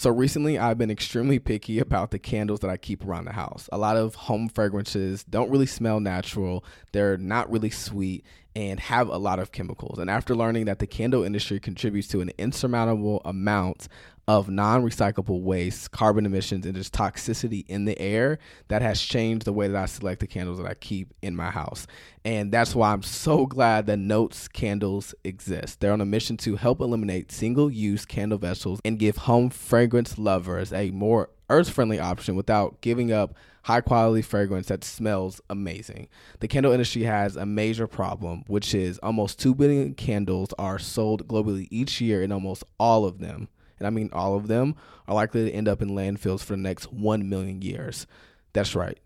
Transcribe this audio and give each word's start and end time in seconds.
So 0.00 0.08
recently, 0.08 0.56
I've 0.58 0.78
been 0.78 0.90
extremely 0.90 1.38
picky 1.38 1.78
about 1.78 2.10
the 2.10 2.18
candles 2.18 2.60
that 2.60 2.70
I 2.70 2.78
keep 2.78 3.04
around 3.04 3.26
the 3.26 3.34
house. 3.34 3.68
A 3.70 3.76
lot 3.76 3.98
of 3.98 4.14
home 4.14 4.48
fragrances 4.48 5.24
don't 5.24 5.50
really 5.50 5.66
smell 5.66 6.00
natural, 6.00 6.64
they're 6.92 7.18
not 7.18 7.50
really 7.50 7.68
sweet, 7.68 8.24
and 8.56 8.80
have 8.80 9.08
a 9.08 9.16
lot 9.16 9.38
of 9.38 9.52
chemicals. 9.52 9.98
And 9.98 10.10
after 10.10 10.34
learning 10.34 10.64
that 10.66 10.78
the 10.78 10.86
candle 10.86 11.22
industry 11.22 11.60
contributes 11.60 12.08
to 12.08 12.20
an 12.20 12.30
insurmountable 12.38 13.22
amount 13.24 13.88
of 14.28 14.48
non 14.48 14.84
recyclable 14.84 15.40
waste, 15.40 15.90
carbon 15.90 16.24
emissions, 16.24 16.64
and 16.64 16.74
just 16.74 16.92
toxicity 16.92 17.64
in 17.68 17.84
the 17.84 17.98
air 17.98 18.38
that 18.68 18.80
has 18.80 19.00
changed 19.00 19.44
the 19.44 19.52
way 19.52 19.66
that 19.66 19.76
I 19.76 19.86
select 19.86 20.20
the 20.20 20.26
candles 20.28 20.58
that 20.58 20.66
I 20.68 20.74
keep 20.74 21.12
in 21.20 21.34
my 21.34 21.50
house. 21.50 21.86
And 22.24 22.52
that's 22.52 22.74
why 22.74 22.92
I'm 22.92 23.02
so 23.02 23.46
glad 23.46 23.86
that 23.86 23.98
Notes 23.98 24.46
candles 24.46 25.14
exist. 25.24 25.80
They're 25.80 25.92
on 25.92 26.00
a 26.00 26.06
mission 26.06 26.36
to 26.38 26.56
help 26.56 26.80
eliminate 26.80 27.32
single 27.32 27.70
use 27.70 28.04
candle 28.04 28.38
vessels 28.38 28.80
and 28.84 28.98
give 28.98 29.16
home 29.16 29.50
fragrance 29.50 30.16
lovers 30.16 30.72
a 30.72 30.90
more 30.90 31.30
earth 31.48 31.70
friendly 31.70 31.98
option 31.98 32.36
without 32.36 32.80
giving 32.80 33.10
up 33.12 33.34
high 33.62 33.80
quality 33.80 34.22
fragrance 34.22 34.68
that 34.68 34.84
smells 34.84 35.40
amazing. 35.50 36.08
The 36.40 36.48
candle 36.48 36.72
industry 36.72 37.02
has 37.02 37.36
a 37.36 37.46
major 37.46 37.86
problem, 37.86 38.44
which 38.46 38.74
is 38.74 38.98
almost 38.98 39.38
2 39.38 39.54
billion 39.54 39.94
candles 39.94 40.52
are 40.58 40.78
sold 40.78 41.28
globally 41.28 41.68
each 41.70 42.00
year, 42.00 42.22
and 42.22 42.32
almost 42.32 42.64
all 42.78 43.04
of 43.04 43.18
them 43.18 43.48
and 43.80 43.86
I 43.86 43.90
mean 43.90 44.10
all 44.12 44.36
of 44.36 44.46
them, 44.46 44.76
are 45.08 45.14
likely 45.14 45.46
to 45.46 45.50
end 45.50 45.66
up 45.66 45.82
in 45.82 45.90
landfills 45.90 46.44
for 46.44 46.52
the 46.52 46.62
next 46.62 46.92
1 46.92 47.28
million 47.28 47.62
years. 47.62 48.06
That's 48.52 48.76
right, 48.76 48.98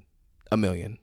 a 0.52 0.56
million. 0.56 0.98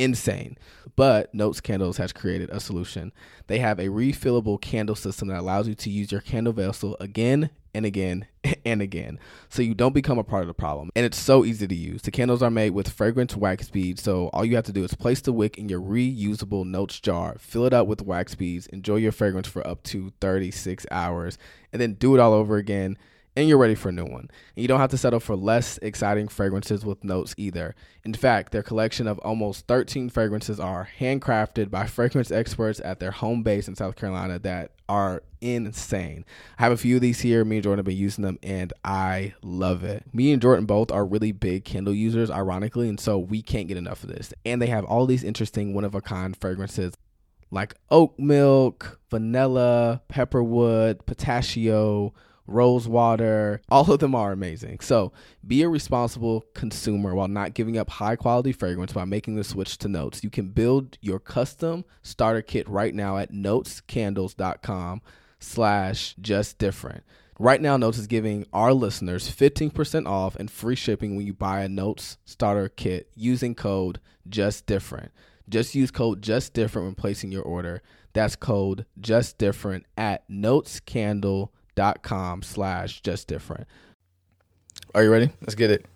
Insane. 0.00 0.56
But 0.96 1.34
Notes 1.34 1.60
Candles 1.60 1.98
has 1.98 2.10
created 2.12 2.48
a 2.48 2.58
solution. 2.58 3.12
They 3.48 3.58
have 3.58 3.78
a 3.78 3.88
refillable 3.88 4.58
candle 4.58 4.96
system 4.96 5.28
that 5.28 5.38
allows 5.38 5.68
you 5.68 5.74
to 5.74 5.90
use 5.90 6.10
your 6.10 6.22
candle 6.22 6.54
vessel 6.54 6.96
again 7.00 7.50
and 7.74 7.84
again 7.84 8.26
and 8.64 8.82
again 8.82 9.18
so 9.48 9.62
you 9.62 9.74
don't 9.74 9.94
become 9.94 10.18
a 10.18 10.24
part 10.24 10.40
of 10.40 10.48
the 10.48 10.54
problem. 10.54 10.88
And 10.96 11.04
it's 11.04 11.18
so 11.18 11.44
easy 11.44 11.68
to 11.68 11.74
use. 11.74 12.00
The 12.00 12.10
candles 12.10 12.42
are 12.42 12.50
made 12.50 12.70
with 12.70 12.88
fragrance 12.88 13.36
wax 13.36 13.68
beads, 13.68 14.02
so 14.02 14.28
all 14.32 14.44
you 14.44 14.56
have 14.56 14.64
to 14.64 14.72
do 14.72 14.84
is 14.84 14.94
place 14.94 15.20
the 15.20 15.34
wick 15.34 15.58
in 15.58 15.68
your 15.68 15.82
reusable 15.82 16.64
notes 16.64 16.98
jar, 16.98 17.36
fill 17.38 17.66
it 17.66 17.74
up 17.74 17.86
with 17.86 18.00
wax 18.00 18.34
beads, 18.34 18.66
enjoy 18.68 18.96
your 18.96 19.12
fragrance 19.12 19.48
for 19.48 19.66
up 19.66 19.82
to 19.84 20.14
36 20.22 20.86
hours, 20.90 21.36
and 21.74 21.82
then 21.82 21.92
do 21.94 22.14
it 22.14 22.20
all 22.20 22.32
over 22.32 22.56
again 22.56 22.96
and 23.36 23.48
you're 23.48 23.58
ready 23.58 23.74
for 23.74 23.90
a 23.90 23.92
new 23.92 24.04
one. 24.04 24.28
And 24.56 24.62
you 24.62 24.68
don't 24.68 24.80
have 24.80 24.90
to 24.90 24.98
settle 24.98 25.20
for 25.20 25.36
less 25.36 25.78
exciting 25.78 26.28
fragrances 26.28 26.84
with 26.84 27.04
notes 27.04 27.34
either. 27.36 27.74
In 28.04 28.12
fact, 28.12 28.52
their 28.52 28.62
collection 28.62 29.06
of 29.06 29.18
almost 29.20 29.66
13 29.66 30.10
fragrances 30.10 30.58
are 30.58 30.88
handcrafted 30.98 31.70
by 31.70 31.86
fragrance 31.86 32.30
experts 32.30 32.80
at 32.84 32.98
their 32.98 33.12
home 33.12 33.42
base 33.42 33.68
in 33.68 33.76
South 33.76 33.96
Carolina 33.96 34.38
that 34.40 34.72
are 34.88 35.22
insane. 35.40 36.24
I 36.58 36.64
have 36.64 36.72
a 36.72 36.76
few 36.76 36.96
of 36.96 37.02
these 37.02 37.20
here. 37.20 37.44
Me 37.44 37.56
and 37.56 37.62
Jordan 37.62 37.78
have 37.78 37.86
been 37.86 37.96
using 37.96 38.22
them 38.22 38.38
and 38.42 38.72
I 38.84 39.34
love 39.42 39.84
it. 39.84 40.04
Me 40.12 40.32
and 40.32 40.42
Jordan 40.42 40.66
both 40.66 40.90
are 40.90 41.06
really 41.06 41.32
big 41.32 41.64
Kindle 41.64 41.94
users, 41.94 42.30
ironically, 42.30 42.88
and 42.88 42.98
so 42.98 43.18
we 43.18 43.42
can't 43.42 43.68
get 43.68 43.76
enough 43.76 44.02
of 44.02 44.10
this. 44.10 44.34
And 44.44 44.60
they 44.60 44.66
have 44.66 44.84
all 44.84 45.06
these 45.06 45.24
interesting 45.24 45.72
one 45.72 45.84
of 45.84 45.94
a 45.94 46.00
kind 46.00 46.36
fragrances 46.36 46.94
like 47.52 47.74
oat 47.90 48.18
milk, 48.18 49.00
vanilla, 49.10 50.02
pepperwood, 50.08 51.04
pistachio 51.06 52.14
Rosewater, 52.50 53.62
all 53.68 53.90
of 53.90 54.00
them 54.00 54.14
are 54.14 54.32
amazing. 54.32 54.80
So 54.80 55.12
be 55.46 55.62
a 55.62 55.68
responsible 55.68 56.44
consumer 56.54 57.14
while 57.14 57.28
not 57.28 57.54
giving 57.54 57.78
up 57.78 57.88
high 57.88 58.16
quality 58.16 58.52
fragrance 58.52 58.92
by 58.92 59.04
making 59.04 59.36
the 59.36 59.44
switch 59.44 59.78
to 59.78 59.88
Notes. 59.88 60.24
You 60.24 60.30
can 60.30 60.48
build 60.48 60.98
your 61.00 61.20
custom 61.20 61.84
starter 62.02 62.42
kit 62.42 62.68
right 62.68 62.94
now 62.94 63.18
at 63.18 63.32
notescandles.com 63.32 65.00
slash 65.38 66.14
just 66.20 66.58
different. 66.58 67.04
Right 67.38 67.62
now, 67.62 67.76
Notes 67.78 67.96
is 67.96 68.06
giving 68.06 68.46
our 68.52 68.74
listeners 68.74 69.30
15% 69.30 70.06
off 70.06 70.36
and 70.36 70.50
free 70.50 70.76
shipping 70.76 71.16
when 71.16 71.26
you 71.26 71.32
buy 71.32 71.62
a 71.62 71.68
Notes 71.68 72.18
starter 72.24 72.68
kit 72.68 73.10
using 73.14 73.54
code 73.54 74.00
just 74.28 74.66
different. 74.66 75.12
Just 75.48 75.74
use 75.74 75.90
code 75.90 76.20
just 76.20 76.52
different 76.52 76.86
when 76.86 76.94
placing 76.96 77.32
your 77.32 77.42
order. 77.42 77.80
That's 78.12 78.36
code 78.36 78.84
just 79.00 79.38
different 79.38 79.86
at 79.96 80.28
notescandle.com 80.28 81.48
com 82.02 82.42
slash 82.42 83.00
just 83.00 83.28
different. 83.28 83.66
Are 84.94 85.02
you 85.02 85.10
ready? 85.10 85.30
Let's 85.40 85.54
get 85.54 85.70
it. 85.70 85.86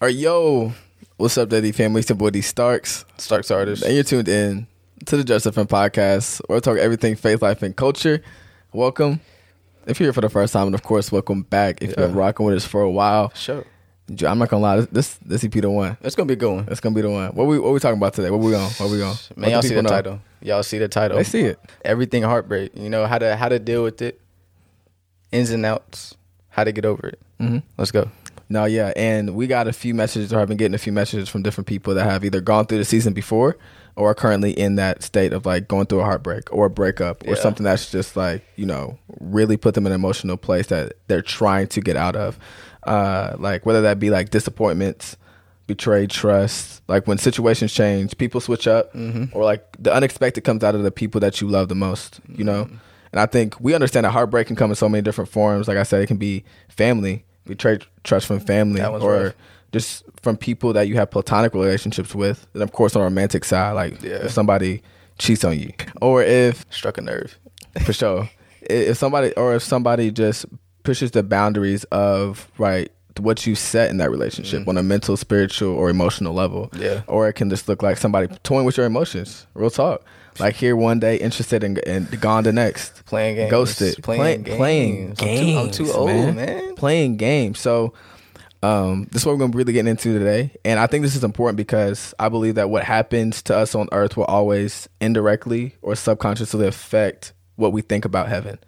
All 0.00 0.06
right, 0.06 0.14
yo, 0.14 0.72
what's 1.16 1.36
up, 1.38 1.48
Daddy 1.48 1.72
family? 1.72 2.00
It's 2.00 2.08
your 2.08 2.16
boy 2.16 2.30
D 2.30 2.40
Starks, 2.40 3.04
Starks 3.16 3.50
artist, 3.50 3.82
and 3.82 3.94
you're 3.94 4.04
tuned 4.04 4.28
in 4.28 4.66
to 5.06 5.16
the 5.16 5.24
Just 5.24 5.44
Different 5.44 5.70
podcast. 5.70 6.40
We're 6.48 6.60
talking 6.60 6.82
everything 6.82 7.16
faith, 7.16 7.42
life, 7.42 7.62
and 7.62 7.74
culture. 7.74 8.22
Welcome. 8.72 9.20
If 9.86 9.98
you're 9.98 10.08
here 10.08 10.12
for 10.12 10.20
the 10.20 10.28
first 10.28 10.52
time, 10.52 10.66
and 10.66 10.74
of 10.74 10.82
course, 10.82 11.10
welcome 11.10 11.42
back. 11.42 11.82
If 11.82 11.90
yeah. 11.90 12.00
you've 12.00 12.10
been 12.10 12.14
rocking 12.14 12.44
with 12.46 12.56
us 12.56 12.64
for 12.64 12.82
a 12.82 12.90
while, 12.90 13.32
sure. 13.34 13.64
I'm 14.26 14.38
not 14.38 14.48
gonna 14.48 14.62
lie, 14.62 14.80
this 14.80 15.14
this 15.24 15.42
EP 15.44 15.52
the 15.52 15.70
one. 15.70 15.96
It's 16.00 16.14
gonna 16.14 16.26
be 16.26 16.34
a 16.34 16.36
good 16.36 16.54
one. 16.54 16.68
It's 16.70 16.80
gonna 16.80 16.94
be 16.94 17.02
the 17.02 17.10
one. 17.10 17.30
What 17.30 17.46
we 17.46 17.58
what 17.58 17.72
we 17.72 17.80
talking 17.80 17.98
about 17.98 18.14
today? 18.14 18.30
What 18.30 18.40
we 18.40 18.52
going? 18.52 18.70
What 18.70 18.90
we 18.90 18.98
going? 18.98 19.16
Man, 19.36 19.50
y'all 19.50 19.62
see 19.62 19.74
the 19.74 19.82
know? 19.82 19.88
title. 19.88 20.20
Y'all 20.40 20.62
see 20.62 20.78
the 20.78 20.88
title. 20.88 21.16
They 21.16 21.24
see 21.24 21.42
it. 21.42 21.58
Everything 21.84 22.22
heartbreak. 22.22 22.76
You 22.76 22.88
know 22.88 23.06
how 23.06 23.18
to 23.18 23.36
how 23.36 23.48
to 23.48 23.58
deal 23.58 23.82
with 23.82 24.00
it 24.02 24.20
ins 25.32 25.50
and 25.50 25.64
outs, 25.64 26.16
how 26.50 26.64
to 26.64 26.72
get 26.72 26.84
over 26.84 27.06
it. 27.08 27.20
Mm-hmm. 27.40 27.58
Let's 27.76 27.90
go. 27.90 28.10
No, 28.50 28.64
yeah, 28.64 28.92
and 28.96 29.34
we 29.34 29.46
got 29.46 29.68
a 29.68 29.72
few 29.72 29.92
messages, 29.92 30.32
or 30.32 30.40
I've 30.40 30.48
been 30.48 30.56
getting 30.56 30.74
a 30.74 30.78
few 30.78 30.92
messages 30.92 31.28
from 31.28 31.42
different 31.42 31.66
people 31.66 31.94
that 31.94 32.04
have 32.04 32.24
either 32.24 32.40
gone 32.40 32.66
through 32.66 32.78
the 32.78 32.84
season 32.84 33.12
before 33.12 33.58
or 33.94 34.10
are 34.10 34.14
currently 34.14 34.52
in 34.52 34.76
that 34.76 35.02
state 35.02 35.32
of 35.32 35.44
like 35.44 35.68
going 35.68 35.84
through 35.84 36.00
a 36.00 36.04
heartbreak 36.04 36.50
or 36.52 36.66
a 36.66 36.70
breakup 36.70 37.26
or 37.26 37.34
something 37.34 37.64
that's 37.64 37.90
just 37.90 38.16
like 38.16 38.44
you 38.54 38.64
know 38.64 38.96
really 39.18 39.56
put 39.56 39.74
them 39.74 39.86
in 39.86 39.92
an 39.92 39.96
emotional 39.96 40.36
place 40.36 40.68
that 40.68 40.92
they're 41.08 41.20
trying 41.20 41.66
to 41.66 41.80
get 41.80 41.96
out 41.96 42.16
of, 42.16 42.38
uh, 42.84 43.36
like 43.38 43.66
whether 43.66 43.82
that 43.82 43.98
be 43.98 44.08
like 44.08 44.30
disappointments, 44.30 45.18
betrayed 45.66 46.08
trust, 46.08 46.80
like 46.88 47.06
when 47.06 47.18
situations 47.18 47.72
change, 47.72 48.16
people 48.16 48.40
switch 48.40 48.66
up, 48.66 48.94
mm-hmm. 48.94 49.24
or 49.36 49.44
like 49.44 49.76
the 49.78 49.92
unexpected 49.92 50.42
comes 50.42 50.64
out 50.64 50.74
of 50.74 50.84
the 50.84 50.90
people 50.90 51.20
that 51.20 51.42
you 51.42 51.48
love 51.48 51.68
the 51.68 51.74
most, 51.74 52.20
you 52.34 52.44
know. 52.44 52.64
Mm-hmm 52.64 52.76
and 53.12 53.20
I 53.20 53.26
think 53.26 53.58
we 53.60 53.74
understand 53.74 54.04
that 54.04 54.10
heartbreak 54.10 54.46
can 54.46 54.56
come 54.56 54.70
in 54.70 54.76
so 54.76 54.88
many 54.88 55.02
different 55.02 55.30
forms. 55.30 55.68
Like 55.68 55.78
I 55.78 55.82
said, 55.82 56.02
it 56.02 56.06
can 56.06 56.16
be 56.16 56.44
family, 56.68 57.24
betray 57.44 57.78
trust 58.04 58.26
from 58.26 58.40
family, 58.40 58.82
or 58.82 59.24
rough. 59.24 59.34
just 59.72 60.04
from 60.22 60.36
people 60.36 60.72
that 60.74 60.88
you 60.88 60.96
have 60.96 61.10
platonic 61.10 61.54
relationships 61.54 62.14
with. 62.14 62.46
And 62.54 62.62
of 62.62 62.72
course, 62.72 62.96
on 62.96 63.02
a 63.02 63.04
romantic 63.04 63.44
side, 63.44 63.72
like 63.72 64.02
yeah. 64.02 64.24
if 64.24 64.30
somebody 64.30 64.82
cheats 65.18 65.44
on 65.44 65.58
you, 65.58 65.72
or 66.00 66.22
if 66.22 66.64
struck 66.70 66.98
a 66.98 67.00
nerve, 67.00 67.38
for 67.84 67.92
sure. 67.92 68.28
If 68.62 68.98
somebody, 68.98 69.32
or 69.34 69.54
if 69.54 69.62
somebody 69.62 70.10
just 70.10 70.46
pushes 70.82 71.12
the 71.12 71.22
boundaries 71.22 71.84
of 71.84 72.50
right 72.58 72.90
what 73.18 73.46
you 73.46 73.54
set 73.54 73.90
in 73.90 73.98
that 73.98 74.10
relationship 74.10 74.62
mm. 74.62 74.68
on 74.68 74.78
a 74.78 74.82
mental, 74.82 75.16
spiritual, 75.16 75.74
or 75.74 75.90
emotional 75.90 76.32
level. 76.32 76.70
Yeah. 76.76 77.02
Or 77.06 77.28
it 77.28 77.34
can 77.34 77.50
just 77.50 77.68
look 77.68 77.82
like 77.82 77.96
somebody 77.96 78.28
toying 78.42 78.64
with 78.64 78.76
your 78.76 78.86
emotions. 78.86 79.46
Real 79.54 79.70
talk. 79.70 80.04
Like 80.40 80.54
here 80.54 80.76
one 80.76 81.00
day, 81.00 81.16
interested 81.16 81.64
in, 81.64 81.78
and 81.86 82.20
gone 82.20 82.44
the 82.44 82.52
next. 82.52 83.04
Playing 83.06 83.36
games. 83.36 83.50
Ghosted. 83.50 84.02
Playing, 84.02 84.44
Play, 84.44 84.56
playing 84.56 85.12
games. 85.14 85.62
I'm 85.64 85.70
too, 85.70 85.84
I'm 85.84 85.86
too 85.86 85.92
old, 85.92 86.08
man. 86.08 86.36
man. 86.36 86.74
Playing 86.76 87.16
games. 87.16 87.58
So 87.58 87.94
um, 88.62 89.08
this 89.10 89.22
is 89.22 89.26
what 89.26 89.32
we're 89.32 89.38
going 89.38 89.52
to 89.52 89.58
really 89.58 89.72
getting 89.72 89.90
into 89.90 90.18
today. 90.18 90.52
And 90.64 90.80
I 90.80 90.86
think 90.86 91.02
this 91.02 91.16
is 91.16 91.24
important 91.24 91.56
because 91.56 92.14
I 92.18 92.28
believe 92.28 92.56
that 92.56 92.70
what 92.70 92.84
happens 92.84 93.42
to 93.42 93.56
us 93.56 93.74
on 93.74 93.88
earth 93.92 94.16
will 94.16 94.24
always 94.24 94.88
indirectly 95.00 95.76
or 95.82 95.94
subconsciously 95.94 96.66
affect 96.66 97.32
what 97.56 97.72
we 97.72 97.82
think 97.82 98.04
about 98.04 98.28
heaven 98.28 98.58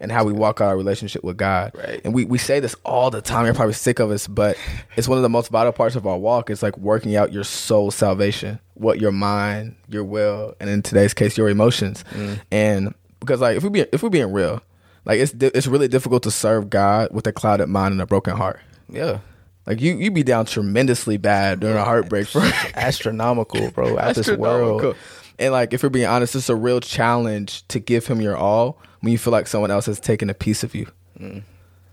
and 0.00 0.10
how 0.10 0.24
we 0.24 0.32
walk 0.32 0.60
out 0.60 0.68
our 0.68 0.76
relationship 0.76 1.22
with 1.22 1.36
God. 1.36 1.72
Right. 1.74 2.00
And 2.04 2.14
we, 2.14 2.24
we 2.24 2.38
say 2.38 2.58
this 2.58 2.74
all 2.84 3.10
the 3.10 3.20
time. 3.20 3.44
You're 3.44 3.54
probably 3.54 3.74
sick 3.74 3.98
of 3.98 4.10
us, 4.10 4.26
but 4.26 4.56
it's 4.96 5.06
one 5.06 5.18
of 5.18 5.22
the 5.22 5.28
most 5.28 5.50
vital 5.50 5.72
parts 5.72 5.94
of 5.94 6.06
our 6.06 6.18
walk. 6.18 6.50
It's 6.50 6.62
like 6.62 6.76
working 6.78 7.16
out 7.16 7.32
your 7.32 7.44
soul 7.44 7.90
salvation, 7.90 8.58
what 8.74 9.00
your 9.00 9.12
mind, 9.12 9.76
your 9.88 10.04
will, 10.04 10.56
and 10.58 10.70
in 10.70 10.82
today's 10.82 11.14
case, 11.14 11.36
your 11.36 11.50
emotions. 11.50 12.02
Mm. 12.12 12.40
And 12.50 12.94
because 13.20 13.40
like 13.40 13.58
if 13.58 13.62
we 13.62 13.68
be 13.68 13.80
if 13.92 14.02
we're 14.02 14.08
being 14.08 14.32
real, 14.32 14.62
like 15.04 15.20
it's 15.20 15.34
it's 15.38 15.66
really 15.66 15.88
difficult 15.88 16.22
to 16.22 16.30
serve 16.30 16.70
God 16.70 17.10
with 17.12 17.26
a 17.26 17.32
clouded 17.32 17.68
mind 17.68 17.92
and 17.92 18.00
a 18.00 18.06
broken 18.06 18.36
heart. 18.36 18.60
Yeah. 18.88 19.18
Like 19.66 19.80
you, 19.80 19.96
you 19.96 20.10
be 20.10 20.22
down 20.22 20.46
tremendously 20.46 21.18
bad 21.18 21.60
during 21.60 21.76
a 21.76 21.84
heartbreak 21.84 22.26
for 22.26 22.40
astronomical, 22.74 23.70
bro. 23.70 23.98
Out 23.98 24.14
this 24.14 24.28
world. 24.36 24.96
And 25.38 25.52
like, 25.52 25.72
if 25.72 25.82
we're 25.82 25.90
being 25.90 26.06
honest, 26.06 26.34
it's 26.34 26.48
a 26.48 26.56
real 26.56 26.80
challenge 26.80 27.66
to 27.68 27.78
give 27.78 28.06
him 28.06 28.20
your 28.20 28.36
all 28.36 28.78
when 29.00 29.12
you 29.12 29.18
feel 29.18 29.32
like 29.32 29.46
someone 29.46 29.70
else 29.70 29.86
has 29.86 30.00
taken 30.00 30.30
a 30.30 30.34
piece 30.34 30.62
of 30.64 30.74
you. 30.74 30.86
Mm. 31.18 31.42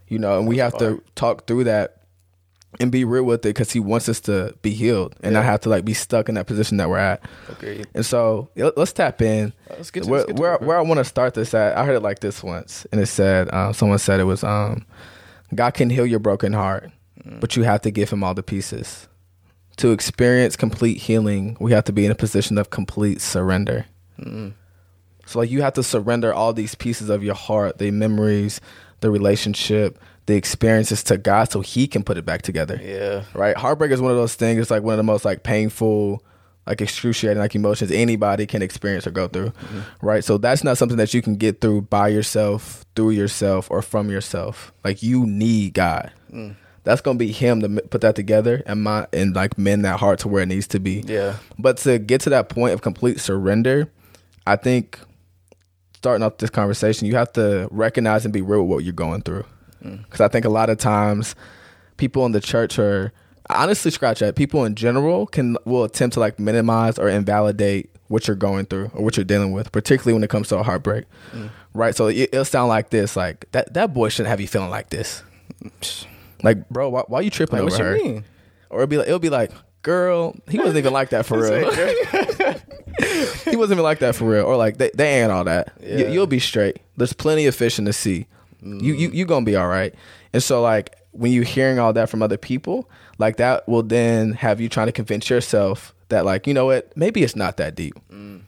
You 0.08 0.20
know, 0.20 0.40
and 0.40 0.48
we 0.48 0.58
have 0.58 0.78
to 0.78 1.04
talk 1.16 1.48
through 1.48 1.66
that 1.66 2.02
and 2.80 2.92
be 2.92 3.04
real 3.04 3.24
with 3.24 3.40
it 3.40 3.50
because 3.50 3.72
he 3.72 3.80
wants 3.80 4.08
us 4.08 4.20
to 4.22 4.56
be 4.62 4.72
healed 4.72 5.16
and 5.22 5.34
yeah. 5.34 5.40
not 5.40 5.46
have 5.46 5.62
to 5.62 5.70
like 5.70 5.84
be 5.84 5.94
stuck 5.94 6.30
in 6.30 6.36
that 6.36 6.48
position 6.48 6.78
that 6.78 6.90
we're 6.90 6.98
at. 6.98 7.22
Okay. 7.52 7.84
And 7.94 8.06
so 8.06 8.50
let's 8.56 8.94
tap 8.94 9.22
in. 9.22 9.54
let's 9.70 9.92
get 9.92 10.04
to, 10.04 10.10
where 10.10 10.26
get 10.26 10.40
where, 10.40 10.58
where, 10.60 10.78
I 10.78 10.82
want 10.82 11.00
to 11.00 11.04
start 11.04 11.34
this 11.34 11.54
at. 11.54 11.78
I 11.78 11.86
heard 11.86 11.96
it 11.96 12.02
like 12.02 12.20
this 12.20 12.44
once, 12.44 12.86
and 12.92 13.02
it 13.02 13.08
said, 13.08 13.54
um, 13.54 13.74
someone 13.74 14.00
said 14.00 14.20
it 14.20 14.26
was, 14.26 14.44
um, 14.44 14.86
God 15.56 15.72
can 15.74 15.90
heal 15.90 16.06
your 16.06 16.20
broken 16.20 16.54
heart, 16.54 16.90
mm. 17.22 17.40
but 17.40 17.56
you 17.56 17.64
have 17.64 17.82
to 17.82 17.92
give 17.92 18.10
him 18.10 18.24
all 18.24 18.34
the 18.34 18.44
pieces 18.44 19.08
to 19.78 19.92
experience 19.92 20.56
complete 20.56 20.98
healing, 20.98 21.56
we 21.60 21.72
have 21.72 21.86
to 21.86 21.94
be 21.94 22.06
in 22.06 22.12
a 22.12 22.16
position 22.16 22.58
of 22.58 22.70
complete 22.70 23.22
surrender. 23.22 23.86
Mm. 24.20 24.54
So 25.28 25.40
like 25.40 25.52
you 25.52 25.62
have 25.62 25.74
to 25.74 25.84
surrender 25.84 26.34
all 26.34 26.54
these 26.54 26.74
pieces 26.74 27.10
of 27.10 27.24
your 27.24 27.36
heart, 27.36 27.78
the 27.78 27.92
memories, 27.92 28.62
the 29.02 29.12
relationship, 29.12 30.00
the 30.26 30.36
experiences 30.36 31.04
to 31.04 31.18
God 31.18 31.52
so 31.52 31.62
he 31.62 31.88
can 31.88 32.04
put 32.04 32.18
it 32.18 32.26
back 32.26 32.42
together. 32.42 32.80
Yeah. 32.82 33.24
Right? 33.34 33.56
Heartbreak 33.56 33.92
is 33.92 34.02
one 34.02 34.12
of 34.12 34.18
those 34.18 34.36
things, 34.36 34.60
it's 34.60 34.72
like 34.72 34.84
one 34.84 34.94
of 34.94 34.98
the 34.98 35.04
most 35.04 35.26
like 35.26 35.44
painful, 35.44 36.24
like 36.66 36.82
excruciating 36.82 37.40
like 37.40 37.56
emotions 37.56 37.92
anybody 37.92 38.46
can 38.46 38.62
experience 38.62 39.08
or 39.08 39.12
go 39.12 39.28
through. 39.28 39.50
Mm-hmm. 39.50 40.06
Right? 40.06 40.24
So 40.24 40.38
that's 40.38 40.64
not 40.64 40.78
something 40.78 40.98
that 40.98 41.14
you 41.14 41.22
can 41.22 41.36
get 41.36 41.62
through 41.62 41.84
by 41.84 42.10
yourself, 42.10 42.86
through 42.96 43.12
yourself, 43.12 43.72
or 43.72 43.82
from 43.82 44.10
yourself. 44.10 44.72
Like 44.84 45.04
you 45.04 45.26
need 45.26 45.74
God. 45.74 46.12
Mm. 46.32 46.56
That's 46.84 47.02
gonna 47.02 47.18
be 47.18 47.34
him 47.34 47.62
to 47.62 47.82
put 47.82 48.02
that 48.02 48.16
together 48.16 48.64
and 48.66 48.84
my 48.84 49.08
and 49.12 49.36
like 49.36 49.58
mend 49.58 49.84
that 49.84 50.00
heart 50.00 50.20
to 50.20 50.30
where 50.30 50.44
it 50.44 50.48
needs 50.48 50.68
to 50.68 50.80
be. 50.80 51.04
Yeah. 51.06 51.36
But 51.60 51.78
to 51.80 52.00
get 52.00 52.22
to 52.22 52.30
that 52.32 52.50
point 52.50 52.74
of 52.74 52.82
complete 52.82 53.20
surrender, 53.20 53.90
I 54.46 54.56
think 54.56 55.00
starting 55.98 56.24
off 56.24 56.38
this 56.38 56.52
conversation, 56.52 57.08
you 57.08 57.16
have 57.16 57.34
to 57.34 57.68
recognize 57.72 58.24
and 58.24 58.34
be 58.34 58.42
real 58.42 58.62
with 58.62 58.70
what 58.70 58.84
you're 58.84 58.94
going 58.94 59.22
through. 59.22 59.46
Because 59.82 60.20
mm. 60.20 60.26
I 60.26 60.28
think 60.28 60.46
a 60.46 60.50
lot 60.50 60.70
of 60.70 60.78
times 60.78 61.36
people 61.98 62.26
in 62.26 62.34
the 62.34 62.40
church 62.40 62.78
are 62.78 63.12
honestly 63.50 63.90
scratch 63.90 64.20
that. 64.20 64.36
People 64.36 64.64
in 64.64 64.76
general 64.76 65.26
can 65.26 65.58
will 65.66 65.84
attempt 65.84 66.14
to 66.14 66.20
like 66.20 66.40
minimize 66.40 67.00
or 67.00 67.10
invalidate 67.10 67.90
what 68.10 68.28
you're 68.28 68.36
going 68.36 68.66
through 68.66 68.92
or 68.94 69.04
what 69.04 69.18
you're 69.18 69.24
dealing 69.24 69.52
with, 69.52 69.72
particularly 69.72 70.14
when 70.14 70.24
it 70.24 70.30
comes 70.30 70.50
to 70.50 70.58
a 70.58 70.64
heartbreak. 70.64 71.06
Mm. 71.34 71.50
Right? 71.74 71.96
So 71.96 72.08
it, 72.08 72.32
will 72.32 72.46
sound 72.46 72.70
like 72.70 72.92
this, 72.92 73.16
like 73.16 73.50
that 73.52 73.74
that 73.74 73.94
boy 73.94 74.10
shouldn't 74.10 74.30
have 74.30 74.40
you 74.40 74.48
feeling 74.48 74.70
like 74.70 74.90
this. 74.90 75.24
Like, 76.44 76.70
bro, 76.70 76.90
why, 76.90 77.02
why 77.08 77.18
are 77.18 77.22
you 77.24 77.32
tripping 77.32 77.58
like, 77.58 77.74
over 77.74 77.84
her? 77.84 77.96
Mean? 77.96 78.24
Or 78.70 78.84
it'll 78.84 78.88
be 78.88 78.98
like, 78.98 79.08
it'll 79.08 79.18
be 79.18 79.32
like, 79.32 79.52
girl, 79.82 80.36
he 80.48 80.60
wasn't 80.60 80.78
even 80.78 80.94
like 80.94 81.10
that 81.10 81.26
for 81.26 81.40
real. 81.40 81.66
he 83.50 83.56
wasn't 83.56 83.78
even 83.78 83.84
like 83.84 84.00
that 84.00 84.16
for 84.16 84.26
real. 84.26 84.46
Or 84.46 84.56
like 84.56 84.78
they, 84.78 84.92
they 84.94 85.22
ain't 85.22 85.32
all 85.32 85.44
that. 85.44 85.74
Yeah. 85.80 86.08
You, 86.08 86.20
will 86.20 86.28
be 86.28 86.40
straight. 86.40 86.78
There's 86.96 87.14
plenty 87.14 87.46
of 87.46 87.56
fish 87.56 87.80
in 87.80 87.86
the 87.86 87.94
sea. 87.94 88.28
Mm. 88.64 88.82
You 88.82 88.94
you 88.94 89.10
you 89.10 89.26
gonna 89.26 89.46
be 89.46 89.56
all 89.56 89.68
right. 89.68 89.94
And 90.34 90.42
so 90.42 90.62
like 90.62 90.96
when 91.12 91.32
you 91.32 91.42
hearing 91.42 91.80
all 91.80 91.94
that 91.94 92.10
from 92.10 92.22
other 92.22 92.38
people, 92.38 92.90
like 93.18 93.38
that 93.38 93.68
will 93.68 93.84
then 93.84 94.34
have 94.34 94.62
you 94.62 94.70
trying 94.70 94.88
to 94.88 94.92
convince 94.92 95.30
yourself 95.30 95.94
that 96.10 96.26
like 96.26 96.48
you 96.48 96.54
know 96.54 96.66
what 96.66 96.96
maybe 96.96 97.24
it's 97.24 97.36
not 97.36 97.58
that 97.58 97.76
deep. 97.76 97.96
Mm. 98.12 98.42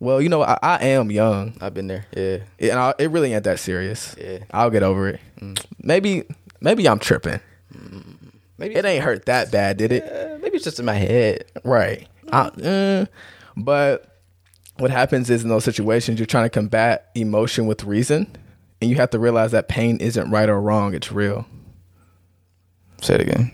Well, 0.00 0.20
you 0.20 0.28
know 0.28 0.42
I, 0.42 0.58
I, 0.62 0.84
am 0.84 1.12
young. 1.12 1.56
I've 1.60 1.74
been 1.74 1.86
there. 1.86 2.06
Yeah, 2.16 2.38
and 2.58 2.80
I, 2.80 2.94
it 2.98 3.10
really 3.10 3.32
ain't 3.32 3.44
that 3.44 3.60
serious. 3.60 4.16
Yeah, 4.18 4.38
I'll 4.50 4.70
get 4.70 4.82
over 4.82 5.08
it. 5.08 5.20
Mm. 5.40 5.64
Maybe 5.80 6.24
maybe 6.60 6.88
I'm 6.88 6.98
tripping. 6.98 7.40
Mm. 7.72 8.16
Maybe 8.58 8.74
it 8.74 8.84
ain't 8.84 9.04
hurt 9.04 9.26
that 9.26 9.50
bad, 9.50 9.76
did 9.76 9.92
it? 9.92 10.40
Maybe 10.40 10.56
it's 10.56 10.64
just 10.64 10.78
in 10.78 10.84
my 10.84 10.94
head. 10.94 11.44
Right. 11.64 12.06
I, 12.32 12.40
uh, 12.46 13.06
but 13.56 14.20
what 14.78 14.90
happens 14.90 15.30
is 15.30 15.42
in 15.42 15.48
those 15.48 15.64
situations, 15.64 16.18
you're 16.18 16.26
trying 16.26 16.44
to 16.44 16.50
combat 16.50 17.10
emotion 17.14 17.66
with 17.66 17.84
reason, 17.84 18.36
and 18.80 18.90
you 18.90 18.96
have 18.96 19.10
to 19.10 19.18
realize 19.18 19.52
that 19.52 19.68
pain 19.68 19.98
isn't 19.98 20.30
right 20.30 20.48
or 20.48 20.60
wrong; 20.60 20.94
it's 20.94 21.12
real. 21.12 21.46
Say 23.00 23.14
it 23.14 23.20
again. 23.20 23.52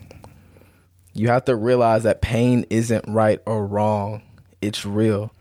You 1.14 1.28
have 1.28 1.44
to 1.46 1.56
realize 1.56 2.04
that 2.04 2.22
pain 2.22 2.64
isn't 2.70 3.04
right 3.08 3.40
or 3.46 3.66
wrong; 3.66 4.22
it's 4.60 4.86
real. 4.86 5.32